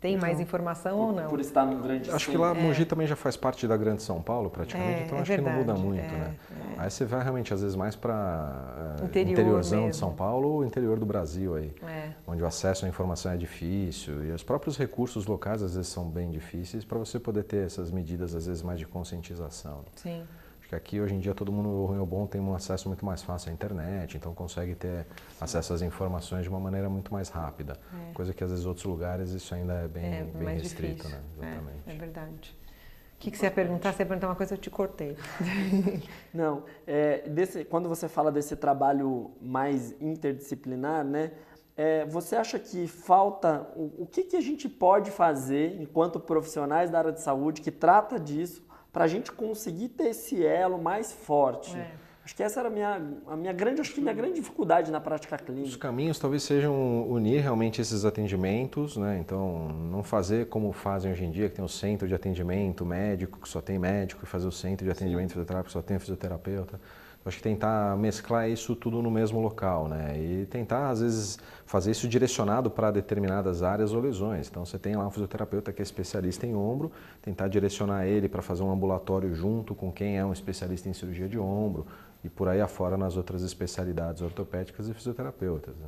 tem 0.00 0.16
mais 0.16 0.40
informação 0.40 0.96
por, 0.96 1.04
ou 1.04 1.12
não? 1.12 1.28
Por 1.28 1.38
estar 1.38 1.64
no 1.64 1.80
grande 1.80 2.10
Acho 2.10 2.28
que 2.28 2.36
lá 2.36 2.50
é. 2.50 2.60
Mogi 2.60 2.84
também 2.84 3.06
já 3.06 3.14
faz 3.14 3.36
parte 3.36 3.68
da 3.68 3.76
grande 3.76 4.02
São 4.02 4.20
Paulo 4.20 4.50
praticamente, 4.50 5.02
é, 5.02 5.04
então 5.04 5.18
é 5.18 5.20
acho 5.20 5.28
verdade, 5.28 5.60
que 5.60 5.64
não 5.64 5.74
muda 5.74 5.80
muito, 5.80 6.04
é, 6.04 6.18
né? 6.18 6.34
É. 6.76 6.80
Aí 6.80 6.90
você 6.90 7.04
vai 7.04 7.22
realmente 7.22 7.54
às 7.54 7.62
vezes 7.62 7.76
mais 7.76 7.94
para 7.94 8.98
uh, 9.00 9.04
Interior 9.04 9.32
interiorzão 9.32 9.78
mesmo. 9.78 9.90
de 9.92 9.96
São 9.96 10.12
Paulo 10.12 10.48
ou 10.48 10.64
interior 10.64 10.98
do 10.98 11.06
Brasil 11.06 11.54
aí, 11.54 11.72
é. 11.84 12.10
onde 12.26 12.42
o 12.42 12.46
acesso 12.46 12.84
à 12.84 12.88
informação 12.88 13.30
é 13.30 13.36
difícil 13.36 14.24
e 14.24 14.32
os 14.32 14.42
próprios 14.42 14.76
recursos 14.76 15.26
locais 15.26 15.62
às 15.62 15.76
vezes 15.76 15.88
são 15.88 16.08
bem 16.10 16.30
difíceis 16.30 16.84
para 16.84 16.98
você 16.98 17.20
poder 17.20 17.44
ter 17.44 17.64
essas 17.64 17.92
medidas 17.92 18.34
às 18.34 18.46
vezes 18.46 18.62
mais 18.62 18.80
de 18.80 18.86
conscientização. 18.86 19.84
Sim 19.94 20.24
que 20.72 20.76
aqui 20.76 21.00
hoje 21.00 21.14
em 21.14 21.18
dia 21.18 21.35
todo 21.35 21.52
mundo, 21.52 21.68
o 21.68 21.87
ruim 21.87 21.98
ou 21.98 22.06
bom, 22.06 22.26
tem 22.26 22.40
um 22.40 22.54
acesso 22.54 22.88
muito 22.88 23.04
mais 23.04 23.22
fácil 23.22 23.50
à 23.50 23.52
internet, 23.52 24.16
então 24.16 24.35
consegue 24.35 24.74
ter 24.74 25.06
acesso 25.40 25.74
às 25.74 25.82
informações 25.82 26.44
de 26.44 26.48
uma 26.48 26.61
maneira 26.61 26.88
muito 26.88 27.12
mais 27.12 27.28
rápida. 27.28 27.78
É. 28.11 28.14
Coisa 28.14 28.32
que 28.32 28.42
às 28.42 28.50
vezes 28.50 28.64
em 28.64 28.68
outros 28.68 28.87
lugares 28.87 29.30
isso 29.30 29.54
ainda 29.54 29.74
é 29.74 29.88
bem, 29.88 30.04
é 30.04 30.24
bem 30.24 30.56
restrito, 30.56 30.94
difícil. 30.94 31.11
né? 31.11 31.22
Exatamente. 31.37 31.82
É, 31.87 31.92
é 31.92 31.96
verdade. 31.96 32.58
O 33.14 33.18
que, 33.18 33.30
que 33.30 33.38
você 33.38 33.46
ia 33.46 33.50
perguntar? 33.50 33.92
Você 33.92 34.02
ia 34.02 34.06
perguntar 34.06 34.28
uma 34.28 34.35
coisa, 34.35 34.54
eu 34.54 34.58
te 34.58 34.70
cortei. 34.70 35.16
Não, 36.35 36.64
é, 36.87 37.28
desse, 37.28 37.64
quando 37.64 37.88
você 37.88 38.08
fala 38.08 38.32
desse 38.32 38.56
trabalho 38.56 39.30
mais 39.40 39.94
interdisciplinar, 40.00 41.04
né? 41.04 41.32
É, 41.76 42.04
você 42.06 42.35
acha 42.35 42.58
que 42.58 42.87
falta 42.87 43.66
o, 43.76 44.02
o 44.02 44.06
que, 44.06 44.24
que 44.24 44.37
a 44.37 44.40
gente 44.40 44.68
pode 44.68 45.11
fazer 45.11 45.80
enquanto 45.80 46.18
profissionais 46.18 46.90
da 46.90 46.98
área 46.98 47.12
de 47.12 47.20
saúde 47.20 47.61
que 47.61 47.70
trata 47.70 48.18
disso 48.18 48.62
para 48.92 49.05
a 49.05 49.09
gente 49.09 49.33
conseguir 49.33 49.88
ter 49.88 50.09
esse 50.09 50.44
elo 50.44 50.81
mais 50.81 51.12
forte. 51.12 51.76
É. 51.76 51.90
Acho 52.24 52.37
que 52.37 52.42
essa 52.42 52.61
era 52.61 52.68
a 52.68 52.70
minha, 52.70 53.02
a 53.26 53.37
minha 53.37 53.52
grande, 53.52 53.81
acho 53.81 53.92
que 53.92 54.00
minha 54.00 54.14
grande 54.14 54.35
dificuldade 54.35 54.92
na 54.92 55.00
prática 55.00 55.37
clínica. 55.37 55.66
Os 55.66 55.76
caminhos 55.76 56.20
talvez 56.20 56.44
sejam 56.44 57.05
unir 57.11 57.40
realmente 57.40 57.81
esses 57.81 58.05
atendimentos, 58.05 58.96
né? 58.96 59.18
Então, 59.18 59.68
não 59.90 60.05
fazer 60.05 60.46
como 60.46 60.72
fazem 60.72 61.11
hoje 61.11 61.24
em 61.24 61.33
dia, 61.33 61.48
que 61.48 61.57
tem 61.57 61.64
o 61.64 61.68
centro 61.68 62.07
de 62.07 62.14
atendimento 62.14 62.87
médico, 62.87 63.40
que 63.40 63.48
só 63.48 63.61
tem 63.61 63.76
médico, 63.76 64.22
e 64.22 64.26
fazer 64.26 64.46
o 64.46 64.52
centro 64.52 64.85
de 64.85 64.92
atendimento 64.92 65.31
fisioterápico, 65.31 65.66
que 65.66 65.72
só 65.72 65.83
tem 65.83 65.98
fisioterapeuta. 65.98 66.81
Acho 67.24 67.37
que 67.37 67.42
tentar 67.42 67.96
mesclar 67.96 68.50
isso 68.50 68.74
tudo 68.74 69.00
no 69.00 69.11
mesmo 69.11 69.40
local, 69.40 69.87
né? 69.87 70.18
E 70.18 70.46
tentar, 70.46 70.90
às 70.90 71.00
vezes, 71.00 71.38
fazer 71.64 71.92
isso 71.92 72.08
direcionado 72.08 72.68
para 72.68 72.90
determinadas 72.90 73.62
áreas 73.62 73.92
ou 73.92 74.00
lesões. 74.00 74.48
Então, 74.48 74.64
você 74.64 74.76
tem 74.76 74.96
lá 74.96 75.06
um 75.06 75.11
fisioterapeuta 75.11 75.72
que 75.72 75.80
é 75.80 75.85
especialista 75.85 76.46
em 76.46 76.54
ombro, 76.54 76.90
tentar 77.20 77.46
direcionar 77.46 78.06
ele 78.06 78.28
para 78.28 78.42
fazer 78.42 78.64
um 78.64 78.72
ambulatório 78.72 79.32
junto 79.35 79.72
com 79.72 79.92
quem 79.92 80.18
é 80.18 80.24
um 80.24 80.32
especialista 80.32 80.88
em 80.88 80.92
cirurgia 80.92 81.28
de 81.28 81.38
ombro 81.38 81.87
e 82.24 82.28
por 82.28 82.48
aí 82.48 82.61
afora 82.61 82.96
nas 82.96 83.16
outras 83.16 83.42
especialidades 83.42 84.20
ortopédicas 84.20 84.88
e 84.88 84.94
fisioterapeutas. 84.94 85.76
Né? 85.76 85.87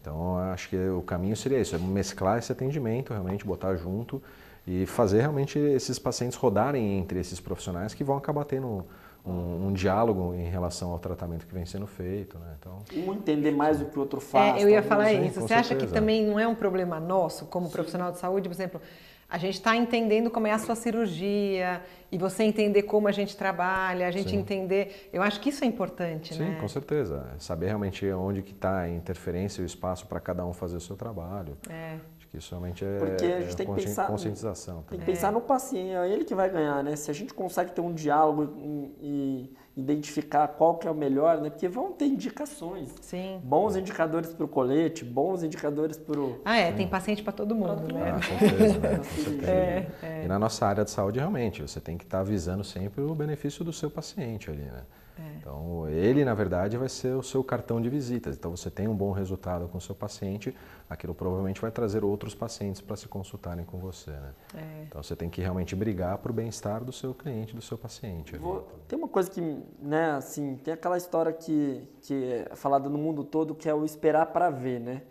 Então, 0.00 0.36
acho 0.36 0.68
que 0.68 0.88
o 0.88 1.02
caminho 1.02 1.36
seria 1.36 1.60
isso, 1.60 1.74
é 1.74 1.78
mesclar 1.78 2.38
esse 2.38 2.50
atendimento, 2.50 3.12
realmente 3.12 3.46
botar 3.46 3.76
junto 3.76 4.20
e 4.66 4.86
fazer 4.86 5.20
realmente 5.20 5.58
esses 5.58 5.98
pacientes 5.98 6.36
rodarem 6.36 6.98
entre 6.98 7.20
esses 7.20 7.38
profissionais 7.38 7.94
que 7.94 8.02
vão 8.02 8.16
acabar 8.16 8.44
tendo 8.44 8.84
um, 9.24 9.68
um, 9.68 9.72
diálogo 9.72 10.34
em 10.34 10.48
relação 10.48 10.90
ao 10.90 10.98
tratamento 10.98 11.46
que 11.46 11.54
vem 11.54 11.64
sendo 11.64 11.86
feito. 11.86 12.38
Né? 12.38 12.56
Então, 12.58 12.78
um 13.06 13.12
entender 13.14 13.52
mais 13.52 13.80
o 13.80 13.86
que 13.86 13.96
o 13.96 14.00
outro 14.00 14.20
faz. 14.20 14.56
É, 14.56 14.64
eu 14.64 14.68
ia 14.68 14.82
falar 14.82 15.08
sim, 15.08 15.26
isso. 15.26 15.40
Você 15.40 15.48
certeza. 15.48 15.60
acha 15.60 15.74
que 15.76 15.86
também 15.86 16.26
não 16.26 16.38
é 16.38 16.46
um 16.46 16.54
problema 16.54 17.00
nosso, 17.00 17.46
como 17.46 17.66
sim. 17.66 17.72
profissional 17.72 18.12
de 18.12 18.18
saúde, 18.18 18.48
por 18.48 18.54
exemplo, 18.54 18.80
a 19.28 19.38
gente 19.38 19.54
está 19.54 19.74
entendendo 19.74 20.30
como 20.30 20.46
é 20.46 20.52
a 20.52 20.58
sua 20.58 20.74
cirurgia 20.74 21.82
e 22.12 22.18
você 22.18 22.44
entender 22.44 22.82
como 22.82 23.08
a 23.08 23.12
gente 23.12 23.36
trabalha, 23.36 24.06
a 24.06 24.10
gente 24.10 24.30
Sim. 24.30 24.36
entender. 24.36 25.10
Eu 25.12 25.22
acho 25.22 25.40
que 25.40 25.48
isso 25.48 25.64
é 25.64 25.66
importante, 25.66 26.34
Sim, 26.34 26.40
né? 26.40 26.54
Sim, 26.54 26.60
com 26.60 26.68
certeza. 26.68 27.26
Saber 27.38 27.66
realmente 27.66 28.06
onde 28.12 28.42
que 28.42 28.52
está 28.52 28.80
a 28.80 28.88
interferência 28.88 29.60
e 29.60 29.64
o 29.64 29.66
espaço 29.66 30.06
para 30.06 30.20
cada 30.20 30.46
um 30.46 30.52
fazer 30.52 30.76
o 30.76 30.80
seu 30.80 30.94
trabalho. 30.94 31.56
É. 31.68 31.96
Que 32.34 32.38
isso 32.38 32.50
realmente 32.50 32.84
é, 32.84 32.98
Porque 32.98 33.24
a 33.24 33.40
gente 33.42 33.52
é 33.52 33.54
tem 33.54 33.66
que 33.72 33.84
pensar, 33.84 34.08
conscientização. 34.08 34.82
Tem 34.90 34.98
que 34.98 35.06
pensar 35.06 35.30
no 35.30 35.40
paciente, 35.40 35.94
é 35.94 36.08
ele 36.10 36.24
que 36.24 36.34
vai 36.34 36.50
ganhar, 36.50 36.82
né? 36.82 36.96
Se 36.96 37.08
a 37.08 37.14
gente 37.14 37.32
consegue 37.32 37.70
ter 37.70 37.80
um 37.80 37.94
diálogo 37.94 38.52
e 39.00 39.54
identificar 39.76 40.48
qual 40.48 40.76
que 40.76 40.88
é 40.88 40.90
o 40.90 40.94
melhor, 40.94 41.40
né? 41.40 41.48
Porque 41.48 41.68
vão 41.68 41.92
ter 41.92 42.06
indicações. 42.06 42.92
Sim. 43.00 43.40
Bons 43.44 43.76
indicadores 43.76 44.34
para 44.34 44.44
o 44.44 44.48
colete, 44.48 45.04
bons 45.04 45.44
indicadores 45.44 45.96
para 45.96 46.18
o... 46.18 46.40
Ah, 46.44 46.56
é, 46.56 46.72
Sim. 46.72 46.78
tem 46.78 46.88
paciente 46.88 47.22
para 47.22 47.32
todo 47.32 47.54
mundo, 47.54 47.92
né? 47.94 48.10
Ah, 48.10 48.14
com 48.14 48.22
certeza, 48.48 48.78
né? 48.80 48.96
Com 48.96 49.04
certeza. 49.04 49.50
É, 49.52 49.88
é. 50.02 50.24
E 50.24 50.28
na 50.28 50.36
nossa 50.36 50.66
área 50.66 50.84
de 50.84 50.90
saúde, 50.90 51.20
realmente, 51.20 51.62
você 51.62 51.78
tem 51.78 51.96
que 51.96 52.04
estar 52.04 52.18
tá 52.18 52.24
visando 52.24 52.64
sempre 52.64 53.00
o 53.00 53.14
benefício 53.14 53.64
do 53.64 53.72
seu 53.72 53.88
paciente 53.88 54.50
ali, 54.50 54.62
né? 54.62 54.82
É. 55.18 55.36
Então, 55.38 55.88
ele, 55.88 56.24
na 56.24 56.34
verdade, 56.34 56.76
vai 56.76 56.88
ser 56.88 57.14
o 57.14 57.22
seu 57.22 57.42
cartão 57.44 57.80
de 57.80 57.88
visitas. 57.88 58.36
Então, 58.36 58.50
você 58.50 58.70
tem 58.70 58.88
um 58.88 58.94
bom 58.94 59.12
resultado 59.12 59.68
com 59.68 59.78
o 59.78 59.80
seu 59.80 59.94
paciente, 59.94 60.54
aquilo 60.88 61.14
provavelmente 61.14 61.60
vai 61.60 61.70
trazer 61.70 62.04
outros 62.04 62.34
pacientes 62.34 62.80
para 62.80 62.96
se 62.96 63.06
consultarem 63.06 63.64
com 63.64 63.78
você. 63.78 64.10
Né? 64.10 64.34
É. 64.54 64.84
Então, 64.88 65.02
você 65.02 65.14
tem 65.14 65.30
que 65.30 65.40
realmente 65.40 65.76
brigar 65.76 66.18
para 66.18 66.30
o 66.30 66.34
bem-estar 66.34 66.82
do 66.84 66.92
seu 66.92 67.14
cliente, 67.14 67.54
do 67.54 67.62
seu 67.62 67.78
paciente. 67.78 68.36
Vou, 68.36 68.66
tem 68.88 68.98
uma 68.98 69.08
coisa 69.08 69.30
que, 69.30 69.40
né, 69.80 70.12
assim, 70.12 70.56
tem 70.56 70.74
aquela 70.74 70.96
história 70.96 71.32
que, 71.32 71.88
que 72.00 72.24
é 72.24 72.56
falada 72.56 72.88
no 72.88 72.98
mundo 72.98 73.22
todo, 73.22 73.54
que 73.54 73.68
é 73.68 73.74
o 73.74 73.84
esperar 73.84 74.26
para 74.26 74.50
ver, 74.50 74.80
né? 74.80 75.02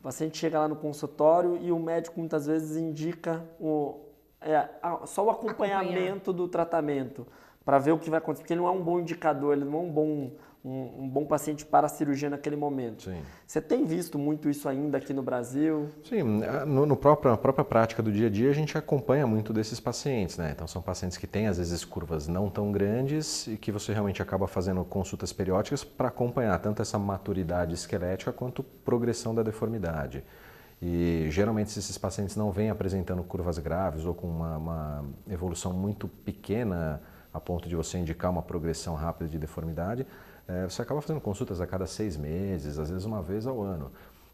O 0.00 0.02
paciente 0.02 0.36
chega 0.36 0.58
lá 0.58 0.66
no 0.66 0.74
consultório 0.74 1.56
e 1.62 1.70
o 1.70 1.78
médico 1.78 2.18
muitas 2.18 2.46
vezes 2.46 2.76
indica 2.76 3.44
o, 3.60 4.00
é, 4.40 4.68
só 5.06 5.24
o 5.24 5.30
acompanhamento 5.30 6.30
Acompanhar. 6.30 6.36
do 6.36 6.48
tratamento 6.48 7.26
para 7.64 7.78
ver 7.78 7.92
o 7.92 7.98
que 7.98 8.10
vai 8.10 8.18
acontecer, 8.18 8.42
porque 8.42 8.52
ele 8.52 8.60
não 8.60 8.68
é 8.68 8.72
um 8.72 8.82
bom 8.82 9.00
indicador, 9.00 9.54
ele 9.54 9.64
não 9.64 9.78
é 9.78 9.82
um 9.82 9.90
bom, 9.90 10.30
um, 10.64 11.04
um 11.04 11.08
bom 11.08 11.24
paciente 11.24 11.64
para 11.64 11.86
a 11.86 11.88
cirurgia 11.88 12.28
naquele 12.28 12.56
momento. 12.56 13.04
Sim. 13.04 13.20
Você 13.46 13.60
tem 13.60 13.84
visto 13.84 14.18
muito 14.18 14.48
isso 14.48 14.68
ainda 14.68 14.98
aqui 14.98 15.12
no 15.12 15.22
Brasil? 15.22 15.88
Sim, 16.04 16.22
no, 16.22 16.86
no 16.86 16.96
próprio, 16.96 17.30
na 17.30 17.36
própria 17.36 17.64
prática 17.64 18.02
do 18.02 18.10
dia 18.10 18.26
a 18.26 18.30
dia 18.30 18.50
a 18.50 18.54
gente 18.54 18.76
acompanha 18.76 19.26
muito 19.26 19.52
desses 19.52 19.78
pacientes, 19.78 20.36
né? 20.38 20.52
Então 20.52 20.66
são 20.66 20.82
pacientes 20.82 21.16
que 21.16 21.26
têm 21.26 21.46
às 21.46 21.58
vezes 21.58 21.84
curvas 21.84 22.26
não 22.26 22.50
tão 22.50 22.72
grandes 22.72 23.46
e 23.46 23.56
que 23.56 23.70
você 23.70 23.92
realmente 23.92 24.20
acaba 24.20 24.46
fazendo 24.46 24.84
consultas 24.84 25.32
periódicas 25.32 25.84
para 25.84 26.08
acompanhar 26.08 26.58
tanto 26.58 26.82
essa 26.82 26.98
maturidade 26.98 27.74
esquelética 27.74 28.32
quanto 28.32 28.62
progressão 28.62 29.34
da 29.34 29.42
deformidade. 29.42 30.24
E 30.84 31.28
geralmente 31.30 31.78
esses 31.78 31.96
pacientes 31.96 32.34
não 32.34 32.50
vêm 32.50 32.68
apresentando 32.68 33.22
curvas 33.22 33.56
graves 33.58 34.04
ou 34.04 34.12
com 34.12 34.26
uma, 34.26 34.56
uma 34.56 35.04
evolução 35.30 35.72
muito 35.72 36.08
pequena 36.08 37.00
a 37.32 37.40
ponto 37.40 37.68
de 37.68 37.76
você 37.76 37.98
indicar 37.98 38.30
uma 38.30 38.42
progressão 38.42 38.94
rápida 38.94 39.30
de 39.30 39.38
deformidade, 39.38 40.06
é, 40.46 40.64
você 40.64 40.82
acaba 40.82 41.00
fazendo 41.00 41.20
consultas 41.20 41.60
a 41.60 41.66
cada 41.66 41.86
seis 41.86 42.16
meses, 42.16 42.78
às 42.78 42.90
vezes 42.90 43.04
uma 43.04 43.22
vez 43.22 43.46
ao 43.46 43.62
ano, 43.62 43.90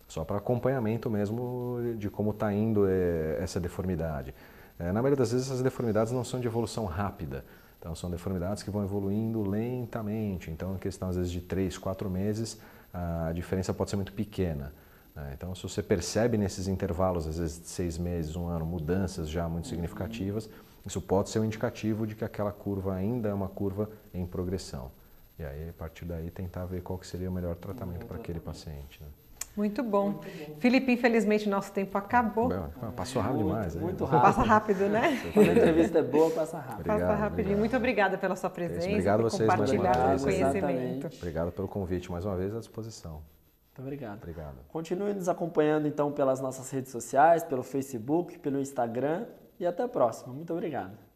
só 0.08 0.24
para 0.24 0.38
acompanhamento 0.38 1.10
mesmo 1.10 1.78
de 1.98 2.08
como 2.08 2.30
está 2.30 2.52
indo 2.52 2.86
é, 2.88 3.38
essa 3.40 3.60
deformidade. 3.60 4.34
É, 4.78 4.86
na 4.86 5.02
maioria 5.02 5.16
das 5.16 5.32
vezes 5.32 5.46
essas 5.46 5.62
deformidades 5.62 6.12
não 6.12 6.24
são 6.24 6.40
de 6.40 6.46
evolução 6.46 6.86
rápida, 6.86 7.44
então 7.78 7.94
são 7.94 8.10
deformidades 8.10 8.62
que 8.62 8.70
vão 8.70 8.82
evoluindo 8.82 9.42
lentamente, 9.48 10.50
então 10.50 10.74
em 10.74 10.78
questão 10.78 11.08
às 11.08 11.16
vezes 11.16 11.30
de 11.30 11.40
três, 11.40 11.76
quatro 11.76 12.08
meses, 12.10 12.58
a 12.92 13.32
diferença 13.32 13.72
pode 13.74 13.90
ser 13.90 13.96
muito 13.96 14.12
pequena. 14.12 14.72
Né? 15.14 15.32
Então, 15.36 15.54
se 15.54 15.62
você 15.62 15.82
percebe 15.82 16.38
nesses 16.38 16.68
intervalos, 16.68 17.26
às 17.26 17.38
vezes 17.38 17.60
de 17.60 17.68
seis 17.68 17.98
meses, 17.98 18.36
um 18.36 18.46
ano, 18.46 18.64
mudanças 18.64 19.28
já 19.28 19.48
muito 19.48 19.68
significativas, 19.68 20.48
isso 20.86 21.00
pode 21.00 21.30
ser 21.30 21.38
um 21.38 21.44
indicativo 21.44 22.06
de 22.06 22.14
que 22.14 22.24
aquela 22.24 22.52
curva 22.52 22.94
ainda 22.94 23.28
é 23.28 23.34
uma 23.34 23.48
curva 23.48 23.90
em 24.12 24.26
progressão. 24.26 24.90
E 25.38 25.44
aí, 25.44 25.68
a 25.68 25.72
partir 25.72 26.04
daí, 26.04 26.30
tentar 26.30 26.64
ver 26.66 26.82
qual 26.82 26.98
que 26.98 27.06
seria 27.06 27.30
o 27.30 27.32
melhor 27.32 27.54
tratamento 27.54 28.06
para 28.06 28.16
aquele 28.16 28.40
paciente. 28.40 29.00
Né? 29.00 29.08
Muito 29.56 29.82
bom. 29.82 30.10
Muito 30.10 30.28
bom. 30.48 30.56
Felipe, 30.60 30.92
infelizmente 30.92 31.48
nosso 31.48 31.72
tempo 31.72 31.98
acabou. 31.98 32.48
Bem, 32.48 32.60
passou 32.96 33.20
rápido 33.20 33.40
muito, 33.40 33.54
demais. 33.54 33.76
Muito 33.76 34.04
rápido. 34.04 34.22
Passa 34.22 34.42
rápido, 34.42 34.88
né? 34.88 35.18
Quando 35.34 35.48
a 35.48 35.52
entrevista 35.52 35.98
é 35.98 36.02
boa, 36.02 36.30
passa 36.30 36.58
rápido. 36.58 36.80
Obrigado, 36.80 37.00
passa 37.00 37.14
rapidinho. 37.14 37.42
Obrigado. 37.42 37.58
Muito 37.58 37.76
obrigada 37.76 38.18
pela 38.18 38.36
sua 38.36 38.50
presença. 38.50 38.88
Obrigado 38.88 39.20
a 39.20 39.22
vocês 39.24 39.48
mais 39.48 39.70
uma 39.72 39.92
vez. 39.92 40.22
conhecimento. 40.22 41.16
Obrigado 41.16 41.52
pelo 41.52 41.68
convite 41.68 42.10
mais 42.10 42.24
uma 42.24 42.36
vez 42.36 42.54
à 42.54 42.60
disposição. 42.60 43.14
Muito 43.14 43.80
obrigado. 43.80 44.18
Obrigado. 44.18 44.56
Continue 44.68 45.14
nos 45.14 45.28
acompanhando 45.28 45.88
então 45.88 46.12
pelas 46.12 46.40
nossas 46.40 46.70
redes 46.70 46.92
sociais, 46.92 47.42
pelo 47.42 47.62
Facebook, 47.62 48.38
pelo 48.38 48.60
Instagram 48.60 49.26
e 49.58 49.66
até 49.66 49.82
a 49.82 49.88
próxima. 49.88 50.32
Muito 50.32 50.52
obrigado. 50.52 51.07